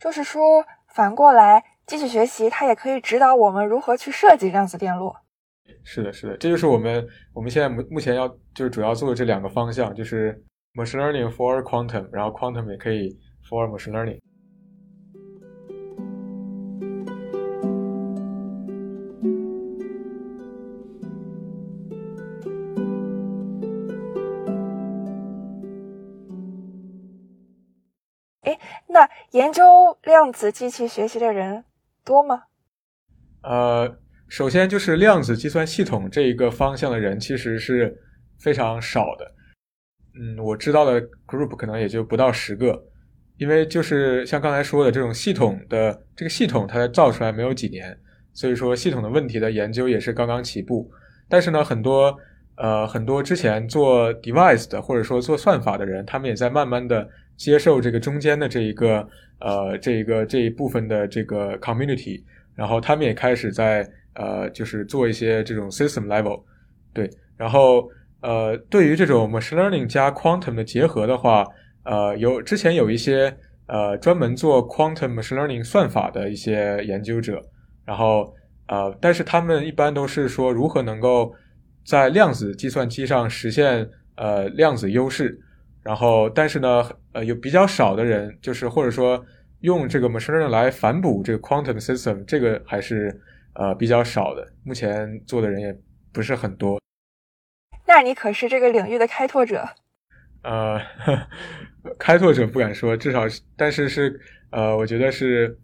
[0.01, 5.13] 就是说，反过来，机器学习它也可以指导我们如何去设计量子电路。
[5.83, 10.41] 是的，是的，这就是我们我们现在目目前要就是主要做的这两个方向，就是
[10.75, 14.19] machine learning for quantum，然后 quantum 也可以 for machine learning。
[28.43, 28.59] 哎，
[28.89, 29.63] 那研究
[30.03, 31.65] 量子机器学习的人
[32.05, 32.45] 多吗？
[33.43, 33.99] 呃。
[34.29, 37.95] 首先就是量子计算系统这一个方向的人其实是
[38.39, 39.31] 非常少的，
[40.15, 42.83] 嗯，我知道的 group 可能也就不到十个，
[43.37, 47.97] 因为就是像刚才说的这种系统的这个系统它造出来没有几年，
[48.33, 50.91] 所以说系统的问题的研究也是刚刚起步。
[51.29, 52.17] 但是呢，很多
[52.57, 59.09] 呃很多之前做 device 的或者说做算法的人，他们也在慢慢的接受这个中间的这一个
[59.41, 62.23] 呃这一个这一部分的这个 community，
[62.55, 63.89] 然后他们也开始在。
[64.15, 66.43] 呃，就是做一些这种 system level，
[66.93, 67.89] 对，然后
[68.23, 71.45] 呃，对于这种 machine learning 加 quantum 的结合的话，
[71.85, 77.43] 呃，有之前有一些呃专门做 quantum machine learning 算法的一些研究者，
[77.85, 78.33] 然后
[78.69, 81.35] 呃，但是他们一般都是说如何能够
[81.85, 85.39] 在量子计算机上实现呃量子优势，
[85.83, 89.23] 然后但是呢，呃，有比较少的人就是或者说
[89.61, 93.21] 用这个 machine learning 来反哺这个 quantum system，这个还是。
[93.55, 95.79] 呃，比较少的，目前做的人也
[96.11, 96.82] 不是很多。
[97.95, 99.69] 那你可是这个领域的开拓者。
[100.43, 100.81] 呃，
[102.01, 104.19] 开拓者不敢说，至少是，但是是，
[104.51, 105.59] 呃，我觉得是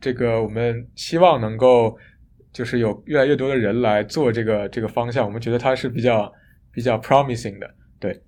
[0.00, 1.98] 这个，我们希望能够
[2.50, 6.32] 就是有越来越多的人来做这个这个方向，我们觉得它是比较
[6.72, 7.74] 比较 promising 的。
[7.98, 8.22] 对。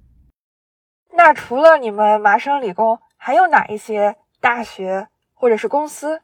[1.17, 6.21] 那除了你们麻省理工，还有哪一些大学或者是公司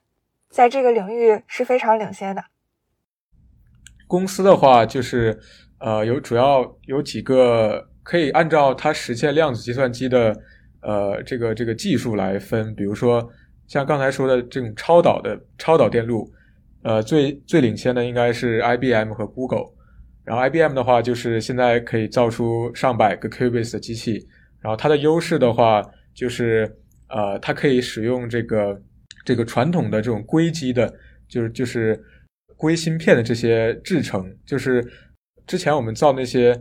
[0.51, 2.45] 在这个领域是非常领先的？
[4.07, 5.41] 公司的话，就是
[5.81, 10.37] 呃，有主要有几个可以按照它实现量子计算机的
[10.81, 13.29] 呃这个这个技术来分，比如说
[13.67, 16.29] 像刚才说的这种超导的超导电路，
[16.83, 19.67] 呃，最最领先的应该是 IBM 和 Google。
[20.25, 24.27] 然后 IBM 的话，就是现在可以造出上百个 qubits 的机器。
[24.61, 26.71] 然后它的优势的话，就是
[27.09, 28.83] 呃，它可以使用这个
[29.25, 30.93] 这个传统的这种硅基的，
[31.29, 32.03] 就是就是。
[32.61, 34.85] 硅芯片的这些制成，就是
[35.49, 36.55] 之前我们造那些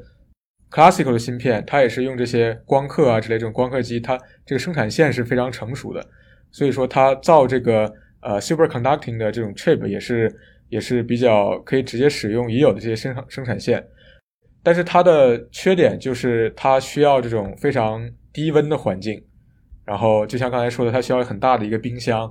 [0.71, 6.03] classical 的芯片，它也是用这些光刻啊之类这种光刻机，它这个生产线是非常成熟的，
[6.51, 10.33] 所以说它造这个呃 superconducting 的这种 chip 也是
[10.69, 13.85] 也是比较可以直接使用已有的这些生产生产线，
[14.63, 19.21] 但是它的缺点就是它需要这种非常低温的环境，
[19.85, 22.29] 然后就像刚才说的，它需要很大的一个冰箱，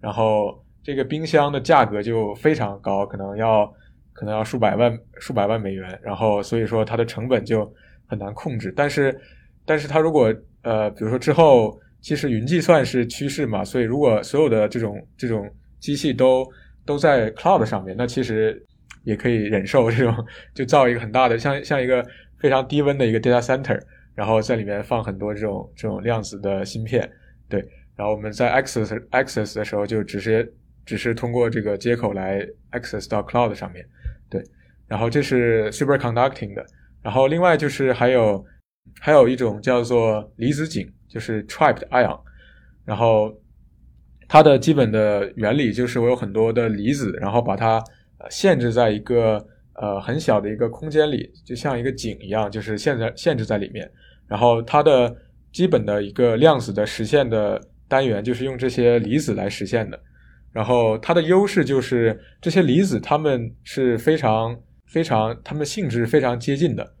[0.00, 3.70] 然后这个冰箱的价格就非常高，可能要
[4.18, 7.72] 可能要数百万数百万美元，然后所以说它的成本就
[8.08, 8.72] 很难控制。
[8.74, 9.16] 但是，
[9.64, 15.48] 但是它如果呃，比如说之后，其实云计算是趋势嘛，所以如果所有的这种这种
[15.78, 16.44] 机器都
[16.84, 18.60] 都在 cloud 上面，那其实
[19.04, 20.12] 也可以忍受这种，
[20.52, 22.04] 就造一个很大的像像一个
[22.40, 23.80] 非常低温的一个 data center，
[24.16, 27.08] 然后在里面放很多这种这种量子的芯片，
[27.48, 27.64] 对，
[27.94, 30.44] 然后我们在 access access 的时候就直接
[30.84, 33.86] 只是通过这个接口来 access 到 cloud 上面，
[34.30, 34.42] 对，
[34.86, 36.64] 然后这是 superconducting 的，
[37.02, 38.44] 然后另外就是还有
[39.00, 42.18] 还有一种叫做离子井，就是 trapped ion，
[42.84, 43.34] 然后
[44.28, 47.82] 它的基本的原理就是我有很多的离子，然后把它
[48.30, 53.90] 限制在一个呃很小的一个空间里，就像一个井一样，就是限在限制在里面。
[54.26, 55.16] 然后它的
[55.52, 57.58] 基本的一个量子的实现的
[57.88, 59.98] 单元就是用这些离子来实现的。
[60.52, 66.94] 然后它的优势就是这些离子它们是非常非常，它们性质非常接近的。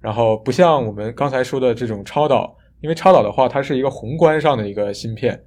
[0.00, 5.38] 然后不像我们刚才说的这种超导，因为超导的话它是一个宏观上的一个芯片。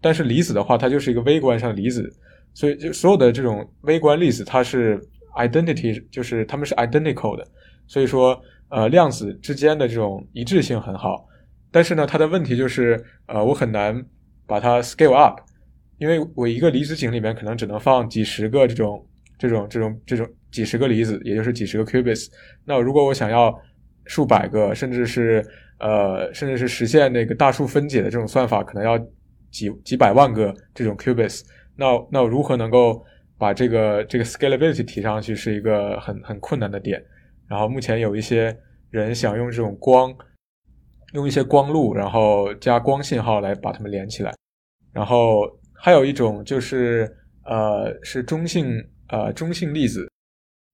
[0.00, 2.10] 但是离子的话，它就是一个微观上的离子，
[2.54, 4.98] 所以就所有的这种微观粒子，它是
[5.36, 7.46] identity，就是它们是 identical 的，
[7.86, 8.40] 所以说
[8.70, 11.26] 呃量子之间的这种一致性很好。
[11.70, 14.02] 但是呢，它的问题就是呃我很难
[14.46, 15.38] 把它 scale up，
[16.00, 19.06] 因为我一个离子井里面可能只能放几十个这种
[19.38, 22.26] 这种这种这种几十个离子，也就是几十个 qubits。
[22.64, 23.54] 那如果我想要
[24.06, 25.46] 数百个，甚至是
[25.78, 28.98] 呃甚至是实现那个大数分解的这种算法，可能要
[29.50, 31.42] 几几百万个这种 qubits，
[31.76, 33.04] 那那如何能够
[33.38, 37.02] 把这个这个 scalability 提上去，是一个很很困难的点。
[37.46, 38.56] 然后目前有一些
[38.90, 40.14] 人想用这种光，
[41.12, 44.32] 用一些光路，然后加光信号来把它们连起来。
[44.92, 45.42] 然后
[45.80, 47.10] 还有一种就是
[47.44, 50.04] 呃是中性呃中性粒子，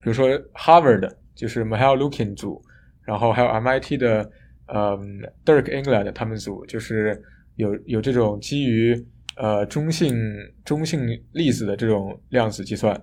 [0.03, 2.61] 比如说 Harvard 就是 Mihail Lukin 组，
[3.03, 4.29] 然后还有 MIT 的
[4.67, 4.97] 呃
[5.45, 7.21] Dirk England 他们组就是。
[7.57, 8.95] 有有这种基于
[9.35, 10.15] 呃中性
[10.63, 12.95] 中性粒子的这种量子计算，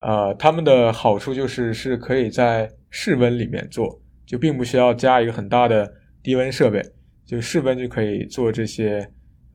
[0.00, 5.88] 呃，他们的好处就是是可以在室温里面做，就并不需要加一个很大的
[6.20, 6.82] 低温设备，
[7.24, 9.08] 就室温就可以做这些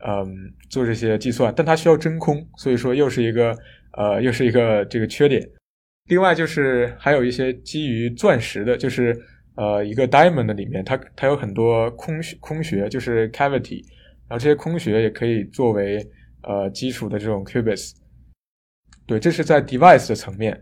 [0.05, 0.27] 嗯
[0.69, 3.55] 做这些计算，但它需要真空，所以说又是一个
[3.97, 5.41] 呃又是一个这个缺点。
[6.09, 9.15] 另外就是还有一些基于钻石的，就是
[9.55, 13.83] 呃一个 diamond 的里面它它有很多空穴空穴，就是 cavity。
[14.27, 15.97] 然后这些空穴也可以作为
[16.43, 17.91] 呃基础的这种 qubits，
[19.05, 20.57] 对，这是在 device 的层面。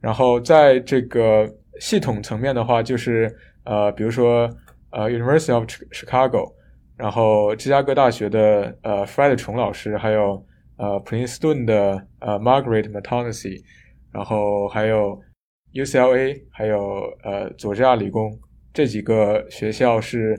[0.00, 1.48] 然后在这个
[1.80, 3.32] 系统层面的话，就是
[3.64, 4.50] 呃，比如说
[4.90, 6.52] 呃，University of Chicago，
[6.96, 10.44] 然后芝加哥大学的呃 Fred 虫老师，还有
[10.76, 13.62] 呃 Princeton 的呃 Margaret Matonesi，
[14.12, 15.20] 然后还有
[15.72, 18.30] UCLA，还有呃佐治亚理工
[18.72, 20.34] 这几个学校是。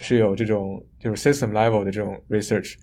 [0.00, 2.74] 是有这种就是 system level 的这种 research，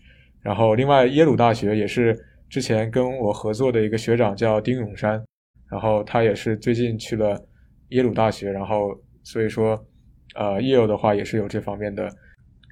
[0.42, 2.18] 然后另外耶鲁大学也是
[2.50, 5.22] 之前跟我合作的一个学长叫丁永山，
[5.70, 7.38] 然后他也是最近去了
[7.90, 9.78] 耶鲁大学，然后所以说
[10.36, 12.10] 呃耶鲁的话也是有这方面的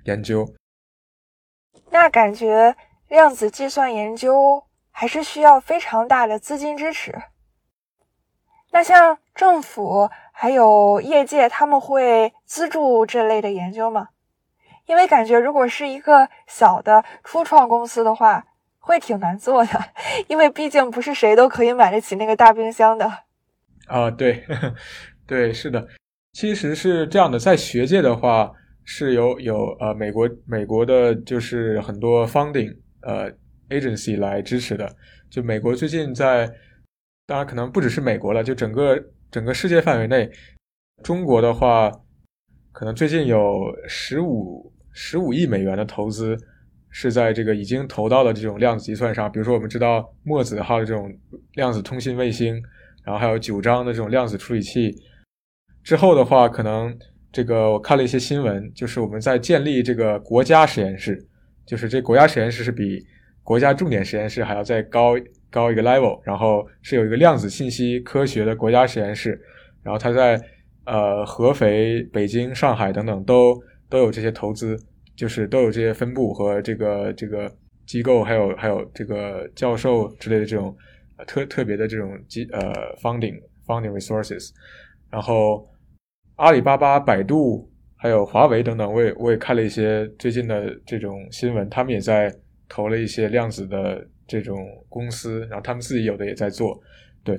[0.09, 0.55] 研究。
[1.91, 2.75] 那感觉
[3.07, 7.15] 量子计算研究还是需要非常大的资金支持。
[8.71, 14.09] 那像政府还有业界他们会资助这类的研究吗？
[14.85, 18.45] 因为感觉，如果是一个小的初创公司的话，
[18.79, 19.85] 会挺难做的，
[20.27, 23.05] 因为毕竟不是谁都可以买得起那个大冰箱的。
[23.87, 24.45] 啊，对，
[25.27, 25.87] 对，是的，
[26.33, 28.51] 其实是这样的，在学界的话
[28.91, 33.31] 是由有呃美国美国的，就是很多 funding 呃
[33.69, 34.91] agency 来支持的。
[35.29, 36.51] 就美国最近在，
[37.27, 40.27] 当然可能不只是美国了，就整个整个世界范围内，
[41.03, 41.91] 中国的话，
[42.71, 44.73] 可能最近有十五。
[44.91, 46.35] 十五亿美元的投资
[46.89, 51.07] 是在这个已经投到了这种量子计算上，比如说我们知道墨子号的这种
[51.53, 52.55] 量子通信卫星，
[53.05, 54.93] 然后还有九章的这种量子处理器。
[55.83, 56.97] 之后的话，可能
[57.31, 61.25] 这个我看了一些新闻，就是我们在建立这个国家实验室，
[61.65, 63.05] 就是这国家实验室是比
[63.43, 65.15] 国家重点实验室还要再高
[65.49, 69.39] 高一个 level，然后是有一个量子信息科学的国家实验室，
[69.83, 70.39] 然后它在
[70.85, 74.77] 呃合肥、北京、上海等等都都有这些投资。
[75.19, 77.53] 就是都有这些分部和这个这个
[77.85, 80.73] 机构，还有还有这个教授之类的这种
[81.27, 82.71] 特特别的这种机呃
[83.01, 84.51] funding funding resources。
[85.11, 85.67] 然后
[86.39, 92.33] 阿里巴巴、百度还有华为等等，我也我也看了一些最近的这种新闻，他们也在
[92.69, 96.81] 投了一些量子的这种公司，然后他们自己有的也在做。
[97.25, 97.37] 对，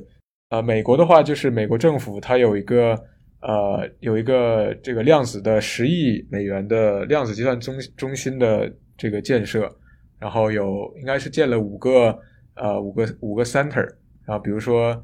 [0.51, 2.95] 呃，美国的话就是美国政府它有一个
[3.41, 9.67] 呃有一个这个量子的十亿美元的量子计算中中心的这个建设，
[10.19, 12.19] 然后有应该是建了五个
[12.55, 13.89] 呃五个五个 center，
[14.27, 15.03] 然后比如说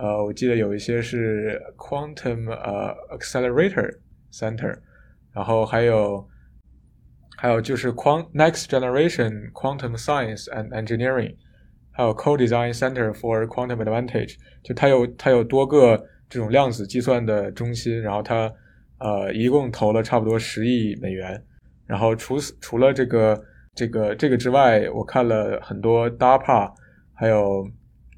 [0.00, 3.98] 呃我记得有一些是 quantum 呃 accelerator
[4.32, 4.76] center，
[5.32, 6.26] 然后还有
[7.36, 11.34] 还有就是 quant next generation quantum science and engineering。
[11.90, 18.48] 还有 Co-Design Center for Quantum Advantage，就它有它有多个这种量子计算的中心，然后它
[19.00, 21.42] 呃一共投了差不多十亿美元。
[21.88, 23.42] 然后除此除了这个
[23.74, 26.72] 这个这个之外，我看了很多 DARPA，
[27.14, 27.68] 还有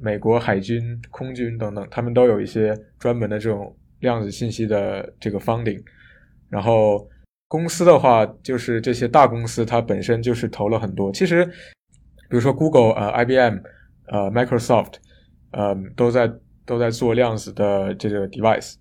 [0.00, 5.82] 美国海军、空军等等，他们都有一些专门的这种量子信息的这个 funding。
[6.48, 7.08] 然后
[7.46, 11.12] 公司的话，就是这些大公司，它本身就是投了很多。
[11.12, 11.48] 其实。
[12.28, 13.58] 比如说，Google、呃，IBM、
[14.06, 14.92] 呃，Microsoft，
[15.50, 16.32] 呃，都在
[16.64, 18.74] 都在做量子的这个 device。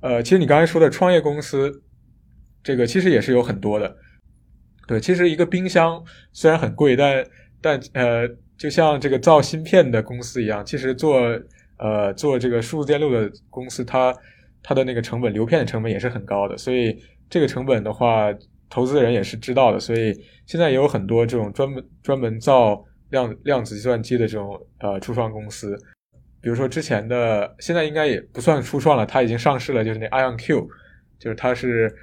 [0.00, 1.82] 呃，其实你刚才说的创业公司，
[2.62, 3.94] 这个其实也是有很多的。
[4.88, 7.22] 对，其实一个冰箱虽然很贵，但
[7.60, 8.26] 但呃，
[8.62, 11.18] 就像这个造芯片的公司一样，其实做
[11.78, 14.14] 呃做这个数字电路的公司，它
[14.62, 16.56] 它的那个成本，流片的成本也是很高的。
[16.56, 16.96] 所以
[17.28, 18.32] 这个成本的话。
[18.74, 25.76] 投资人也是知道的，所以现在也有很多这种专门专门造量量子计算机的这种呃初创公司，
[26.40, 30.66] 比如说之前的，现在应该也不算初创了，它已经上市了，就是那 IonQ，
[31.18, 31.94] 就是它是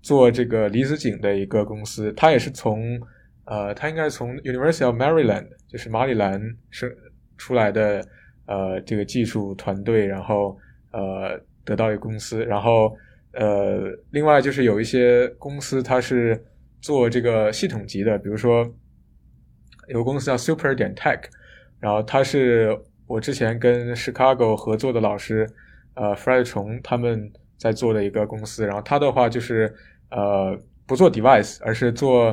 [0.00, 2.98] 做这个离子井的一个公司，它也是从
[3.44, 6.88] 呃，它应该是从 University of Maryland，就是马里兰生
[7.36, 8.06] 出来的
[8.46, 10.56] 呃这个技术团队，然后
[10.92, 12.96] 呃得到一个公司，然后。
[13.36, 16.40] 呃，另外就是有一些公司，它是
[16.80, 18.62] 做这个系统级的，比如说
[19.88, 21.20] 有个公司叫 Super 点 Tech，
[21.80, 25.50] 然后它是我之前跟 Chicago 合作的老师，
[25.94, 29.74] 呃，Fred 虫他们在做的一个公司，然后它的话就是
[30.12, 30.56] 呃
[30.86, 32.32] 不做 device，而是做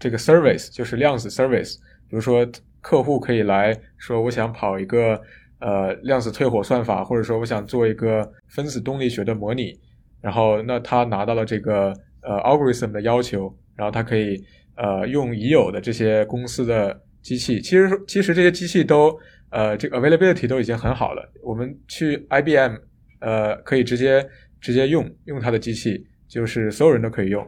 [0.00, 1.76] 这个 service，就是量子 service，
[2.08, 2.44] 比如说
[2.80, 5.20] 客户可以来说我想跑一个
[5.58, 9.78] 呃量子退火算法，或者说我想做一个分子动力学的模拟。
[10.22, 14.36] 然后，那他拿到了这个呃 algorithm 的要求，然后他可以
[14.76, 19.18] 呃用已有的这些公司的机器，其实其实这些机器都
[19.48, 21.26] 呃这个 availability 都已经很好了。
[21.42, 22.76] 我们去 IBM
[23.20, 24.28] 呃可以直接
[24.60, 27.42] 直接用用它的机器，就是所有人都可以用。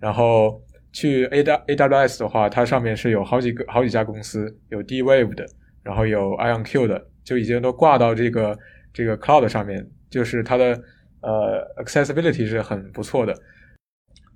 [0.00, 0.60] 然后
[0.96, 5.44] 去 A W A W S 的话，它上面是有好几个好几家公司，有 D Wave 的，
[5.82, 8.58] 然后有 IonQ 的，就已经都挂到这个
[8.92, 10.82] 这个 cloud 上面，就是它的。
[11.22, 13.34] 呃，accessibility 是很不错的，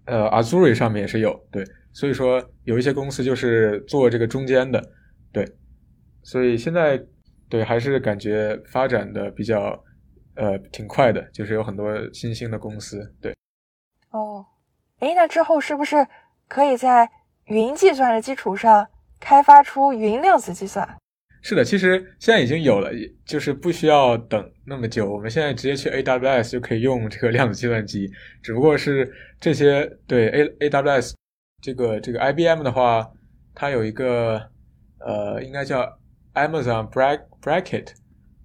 [0.07, 4.83] 呃，Azure 上面也是有，对，所以说有一些公司就是做这个中间的，
[5.31, 5.47] 对，
[6.25, 7.01] 所以现在
[7.49, 9.81] 对还是感觉发展的比较
[10.35, 13.33] 呃挺快的，就是有很多新兴的公司，对。
[14.11, 14.45] 哦，
[14.99, 15.97] 哎，那之后是不是
[16.51, 17.09] 可以在
[17.46, 18.84] 云计算的基础上
[19.20, 20.96] 开发出云量子计算？
[21.42, 22.90] 是的，其实现在已经有了，
[23.24, 28.11] 就是不需要等那么久，我们现在直接去 AWS 就可以用这个量子计算机。
[28.42, 31.12] 只不过是这些对 A AWS
[31.62, 33.09] 这个这个 IBM 的话，
[33.55, 34.42] 它有一个
[34.98, 35.82] 呃，应该叫
[36.34, 37.86] Amazon Bracket，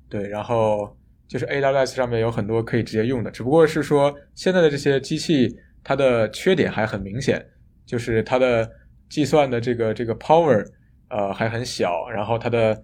[0.07, 0.95] 对，然后
[1.27, 3.31] 就是 AWS 上面有很多可以直接用的。
[3.31, 7.45] 只不过是说现在的这些机器，它的缺点还很明显，
[7.86, 8.69] 就是它的
[9.09, 10.65] 计算的这个这个 power。
[11.07, 12.83] 呃，还很小，然后它的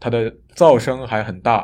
[0.00, 1.62] 它的噪声还很大，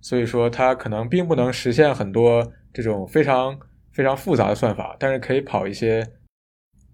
[0.00, 3.58] 所以说它可能并不能实现很多这种非常
[3.92, 6.06] 非常复杂的算法，但是可以跑一些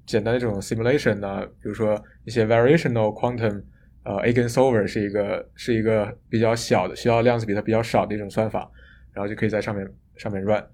[0.06, 3.62] 简单的这种 simulation 呢，比如说一些 variational quantum，
[4.02, 8.68] 呃，eigensolver 是一个是一个比较小的，需要量子比特比较少的一种算法，
[9.12, 10.64] 然后就可以在上面上面 run。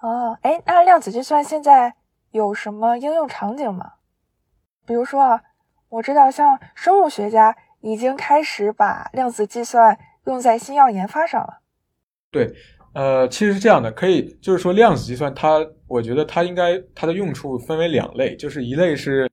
[0.00, 1.94] 哦，哎，那量子计算现在
[2.30, 3.92] 有什么应用场景吗？
[4.86, 5.42] 比如说啊。
[5.90, 11.62] 我知道，像生物学家已经开始把量子计算用在新药研发上了。
[12.30, 12.48] 对，
[12.94, 15.58] 呃，其实是这样的，可以就是说，量子计算它，
[15.88, 19.28] 我觉得它应该它的用处分为两类，就是一类是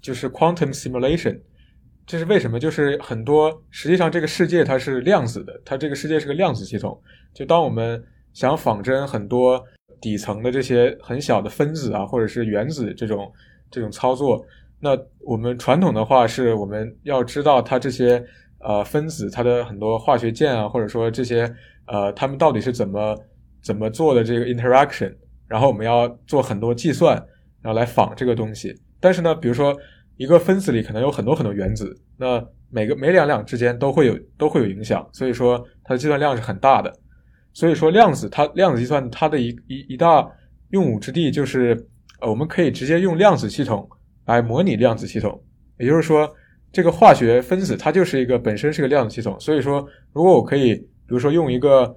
[0.00, 1.38] 就是 quantum simulation，
[2.06, 2.58] 这是为什么？
[2.58, 6.98] 就是很多实际上这个世界它是量子的，它这个世界是个量子系统。
[7.34, 8.02] 就当我们
[8.32, 9.62] 想仿真很多
[10.02, 13.32] 底层的这些很小的分子啊，或者是原子这种
[13.70, 14.44] 这种操作。
[14.80, 18.22] 那我们传统的话是，我们要知道它这些
[18.58, 21.50] 呃分子它的很多化学键啊，或者说这些
[21.86, 23.16] 呃它们到底是怎么
[23.62, 25.14] 怎么做的这个 interaction，
[25.46, 27.14] 然后我们要做很多计算，
[27.60, 28.74] 然后来仿这个东西。
[29.00, 29.72] 但是呢，比如说
[30.16, 36.92] 一个分子里可能有很多很多原子，那每个每两两之间都会有都会有影响，所以说它的计算量是很大的。
[37.52, 40.26] 所以说量子它量子计算它的一一一大
[40.70, 41.76] 用武之地就是
[42.20, 43.88] 呃我们可以直接用量子系统
[44.26, 45.42] 来模拟量子系统，
[45.78, 46.28] 也就是说
[46.72, 49.38] 这个化学分子它就是一个本身是个量子系统。
[49.38, 51.94] 所以说如果我可以比如说用一个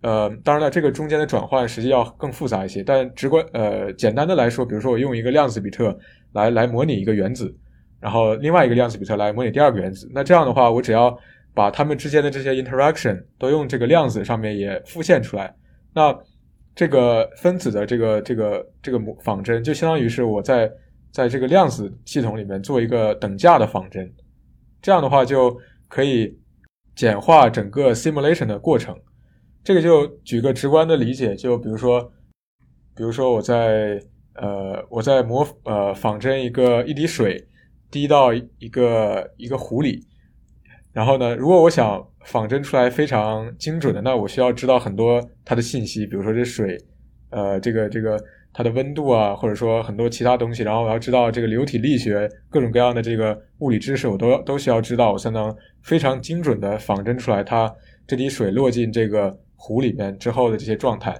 [0.00, 5.98] 呃当然了这个中间的转换实际要更复杂一些，但直观呃简单的来说，比如说我用一个量子比特
[6.32, 7.54] 来来模拟一个原子，
[8.00, 11.14] 然后另外一个量子比特来模拟第二个原子，那这样的话我只要
[11.54, 15.54] 把它们之间的这些 interaction 都用这个量子上面也复现出来，
[15.94, 16.12] 那
[16.74, 20.68] 这个分子的这个这个这个模仿真就相当于是我在
[21.12, 24.12] 在这个量子系统里面做一个等价的仿真，
[24.82, 26.36] 这样的话就可以
[26.96, 28.98] 简化整个 simulation 的过程。
[29.62, 32.02] 这个就举个直观的理解，就比如说，
[32.96, 34.02] 比如说我在
[34.34, 37.46] 呃我在模呃仿真一个一滴水
[37.92, 40.04] 滴到一个一个壶里。
[40.94, 46.78] 然后呢，如果我想仿真出来非常精准的，那我需要知道很多它的信息，比如说这水，
[47.30, 48.16] 呃，这个这个
[48.52, 50.62] 它的温度啊，或者说很多其他东西。
[50.62, 57.74] 然后我要知道这个流体力学各种各样的这个物理知识，我都都需要知道，我才能非常精准的仿真出来它
[58.06, 61.12] 这滴水落进这个壶里面之后的这些状态。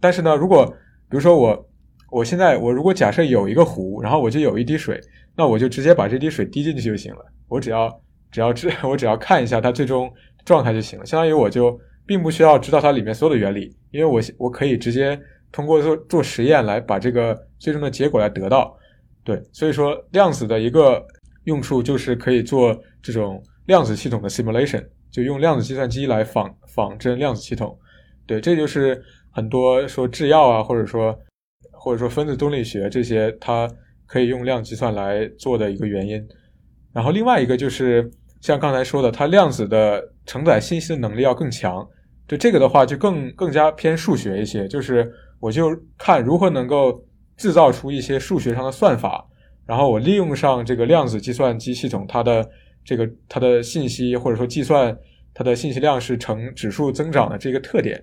[0.00, 0.64] 但是呢，如果
[1.10, 1.68] 比如说我
[2.10, 4.98] 我现在我如果假设有一个壶，然后我就有一滴水，
[5.36, 8.00] 那我就直接把这滴水滴进去就行了，我只要。
[8.36, 10.12] 只要知 我只要看一下它最终
[10.44, 11.74] 状态就行了，相当于我就
[12.04, 15.18] 并不需要知道它里面所有的原理，因为我我可以直接
[15.50, 18.76] 通过做做实验来把这个最终的结果来得到。
[19.24, 21.02] 对，所以说量子的一个
[21.44, 27.74] 用处就是可以做这种量子系统的 simulation，就用量子计算机来仿仿真量子系统。
[28.26, 31.18] 对，这就是很多说制药啊，或者说
[31.72, 33.66] 或者说分子动力学这些，它
[34.06, 36.22] 可以用量子计算来做的一个原因。
[36.92, 38.10] 然后另外一个就是。
[38.46, 41.84] 像刚才说的，它量子的承载信息的能力要更强，
[42.28, 44.68] 对这个的话就更更加偏数学一些。
[44.68, 47.04] 就是我就看如何能够
[47.36, 49.26] 制造出一些数学上的算法，
[49.66, 52.48] 然后我利用上这个量子计算机系统它的
[52.84, 54.96] 这个它的信息或者说计算
[55.34, 58.00] 它的信息量是呈指数增长的这个特点。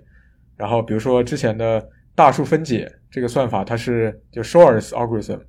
[0.57, 1.81] 然后比如说之前的
[2.15, 5.39] 大数分解这个算法，它是就 Shor's algorithm，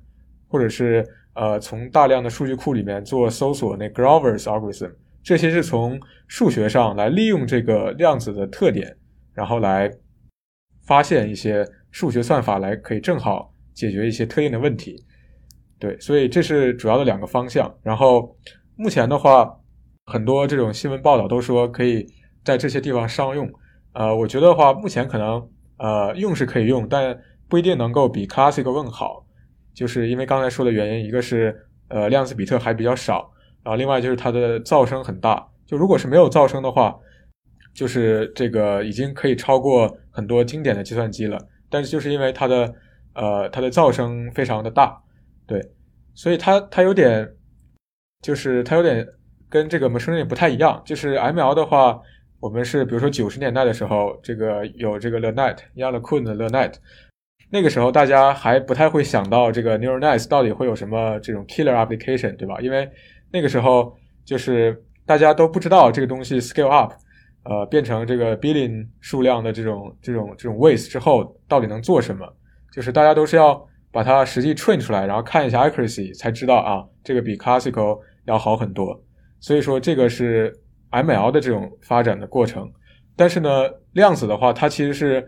[0.47, 1.05] 或者是。
[1.35, 8.95] 呃，从大量的数据库里面做搜索，那 Grover's algorithm，这些是从数学上来利用这个量子的特点，
[9.33, 9.91] 然后来
[10.85, 14.95] 发现一些数学算法，来可以正好解决一些特定的问题。
[15.77, 17.69] 对，所以这是主要的两个方向。
[17.83, 18.33] 然后
[18.77, 19.53] 目前的话，
[20.05, 22.07] 很多这种新闻报道都说可以
[22.45, 23.51] 在这些地方商用。
[23.91, 27.17] 呃，我觉得话，目前可能呃用是可以用，但
[27.49, 29.24] 不一定能够比 classical 更好。
[29.75, 33.29] 就是因为刚才说的原因，一个是呃量子比特还比较少，
[33.61, 35.45] 然后另外就是它的噪声很大。
[35.65, 36.97] 就如果是没有噪声的话，
[37.73, 41.37] 就是这个已经可以超过很多经典的计算机了。
[41.69, 42.73] 但是就是因为它的
[43.13, 44.97] 呃它的噪声非常的大，
[45.45, 45.61] 对，
[46.13, 47.29] 所以它它有点
[48.21, 49.05] 就是它有点
[49.49, 50.81] 跟这个 machine learning 不太一样。
[50.85, 51.99] 就是 ML 的话，
[52.39, 56.75] 我们是比如说九十年代的时候，这个有这个 LeNet 一样的 Kun 的 LeNet。
[57.55, 62.59] 那个时候大家还不太会想到这个 neural nets 到底会有什么这种 killer application，对吧？
[62.59, 62.85] 因为
[63.31, 63.95] 那个时候
[64.25, 66.91] 就是大家都不知道这个东西 scale up，
[67.43, 72.27] 呃，变成这个 billion 数量的这种这种这种 ways 之后到底能做什么？
[72.73, 79.01] 就是大家都是要把它实际 train 出来，然后看一下 accuracy 才知道啊，这个比 classical 要好很多。
[79.39, 80.53] 所以说这个是
[80.91, 82.69] ML 的这种发展的过程。
[83.15, 83.49] 但是呢，
[83.93, 85.25] 量子的话，它其实是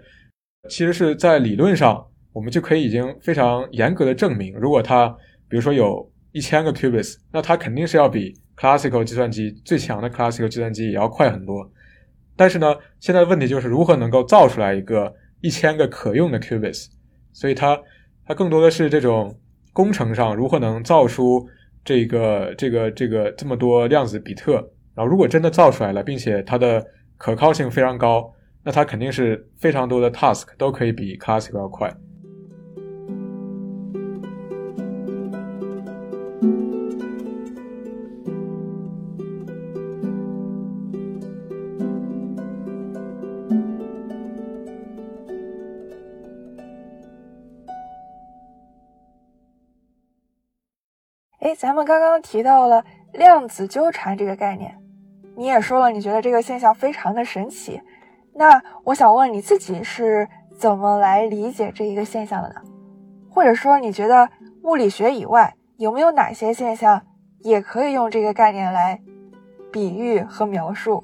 [0.67, 2.05] 其实是在理论上。
[2.37, 5.09] 我们就可以已经非常严格的证明，如果它
[5.49, 11.67] 比如说有一千个 qubits，那它肯定是要比 classical 计算机最强的 classical 计算机也要快很多。
[12.35, 15.11] 但是呢，现在问题就是如何能够造出来一个
[15.41, 16.85] 一千个可用的 qubits，
[17.33, 17.75] 所以它
[18.23, 19.35] 它更多的是这种
[19.73, 21.43] 工程上如何能造出
[21.83, 24.53] 这个这个这个这么多量子比特。
[24.93, 26.85] 然后如果真的造出来了，并且它的
[27.17, 28.31] 可靠性非常高，
[28.63, 31.91] 那它肯定是非常多的 task 都可以比 classical 要快。
[51.57, 52.83] 咱们刚刚提到了
[53.13, 54.77] 量子纠缠这个概念，
[55.35, 57.81] 你也说了，你觉得这个现象非常的神奇。
[58.35, 62.55] 那我想问你自己是怎么来理解这一个现象的呢？
[63.27, 64.29] 或者说，你觉得
[64.65, 67.01] 物理学以外有没有哪些现象
[67.39, 69.01] 也可以用这个概念来
[69.71, 71.03] 比喻和描述？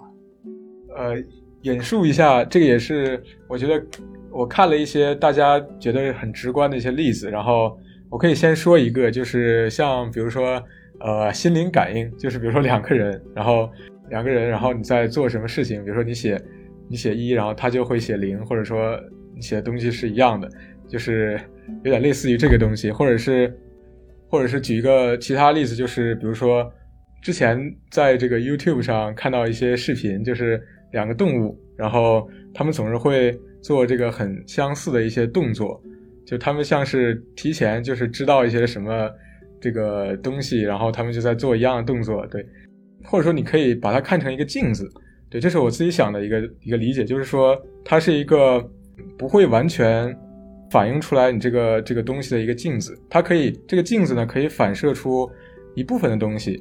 [0.96, 1.16] 呃，
[1.64, 3.84] 引述一下，这个也是我觉得
[4.30, 7.76] 我看了一些大家觉得很直观的一些例子，然后
[8.14, 10.64] 我可以先说一个，就是像比如说
[11.00, 13.68] 呃心灵感应，就是比如说两个人，然后
[14.08, 16.40] 两个人，然后你在做什么事情，比如说你写
[16.88, 19.02] 你写一，然后他就会写零，或者说
[19.34, 20.48] 你写的东西是一样的，
[20.88, 21.42] 就是
[21.84, 23.52] 有点类似于这个东西，或者是
[24.30, 26.72] 或者是举一个其他例子，就是比如说
[27.20, 27.60] 之前
[27.90, 30.62] 在这个 YouTube 上看到一些视频，就是
[30.92, 35.82] 两个动物，然后他们总是会做这个很相似的一些动作，
[36.26, 39.10] 就他们像是提前就是知道一些什么
[39.60, 42.46] 这个东西，然后他们就在做一样的动作，对，
[43.04, 44.90] 或者说你可以把它看成一个镜子，
[45.30, 48.64] 对，这是我自己想的一个一个理解，就是说它是一个
[49.18, 50.16] 不会完全
[50.72, 55.30] 反映出来你这个这个东西的一个镜子，它可以这个镜子呢可以反射出
[55.76, 56.60] 一部分的东西，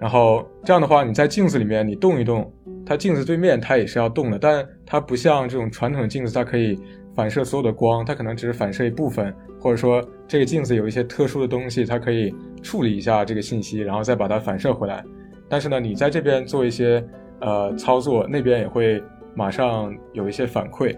[0.00, 2.52] 然后这样的话你在镜子里面你动一动，
[2.84, 6.78] 它镜子对面它也是要动的，但它不像这种传统的镜子，它可以
[7.14, 15.04] 反射所有的光，它可能只是反射一部分，或者说这个镜子有一些特殊的东西，它可以处理一下这个信息，然后再把它反射回来。
[15.48, 17.04] 但是呢，你在这边做一些
[17.40, 19.02] 呃操作，那边也会
[19.34, 20.96] 马上有一些反馈。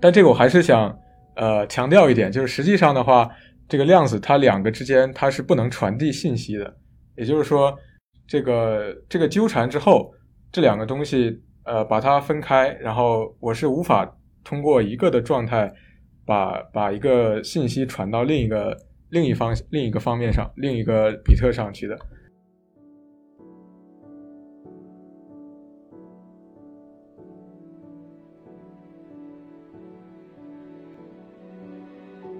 [0.00, 0.94] 但这个我还是想
[1.36, 3.28] 呃强调一点，就是实际上的话，
[3.68, 6.76] 这个量子它两个之间它是不能传递信息的，
[7.16, 7.74] 也就是说，
[8.26, 10.12] 这个这个纠缠之后，
[10.52, 14.10] 这两个东西呃把它分开，然后我是无法
[14.48, 15.70] 通过一个的状态
[16.24, 18.74] 把把一个信息传到另一个
[19.10, 21.94] 另一方另一个方面上另一个比特上去的。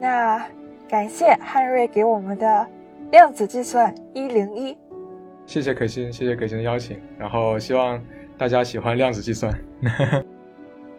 [0.01, 0.49] 那
[0.89, 2.67] 感谢汉瑞给我们的
[3.13, 4.75] 量子计算一零一。
[5.45, 8.03] 谢谢可心，谢谢可心的邀请，然后希望
[8.39, 9.53] 大家喜欢量子计算。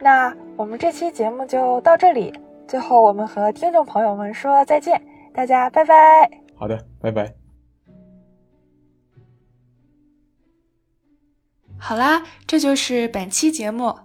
[0.01, 2.33] 那我们这期节目就到这里，
[2.67, 5.01] 最后我们和听众朋友们说再见，
[5.33, 5.95] 大家拜拜。
[6.55, 7.33] 好的，拜拜。
[11.77, 13.95] 好啦，这就是本期节目。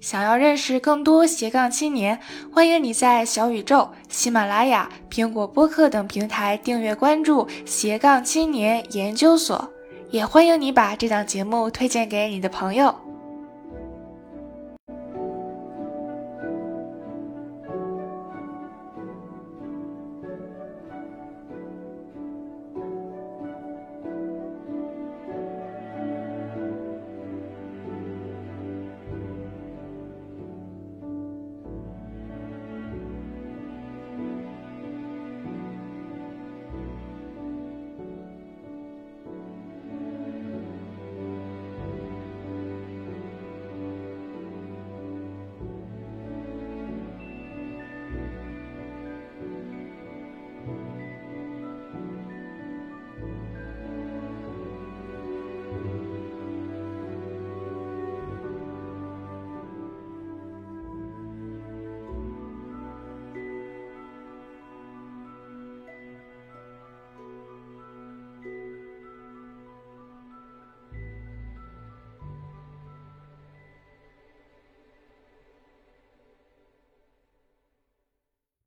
[0.00, 2.18] 想要认识更多斜杠青年，
[2.52, 9.72] 欢迎你在小宇宙、喜马拉雅、苹果播客等平台订阅关注斜杠青年研究所，
[10.10, 12.92] 也欢迎你把这档节目推荐给你的朋友。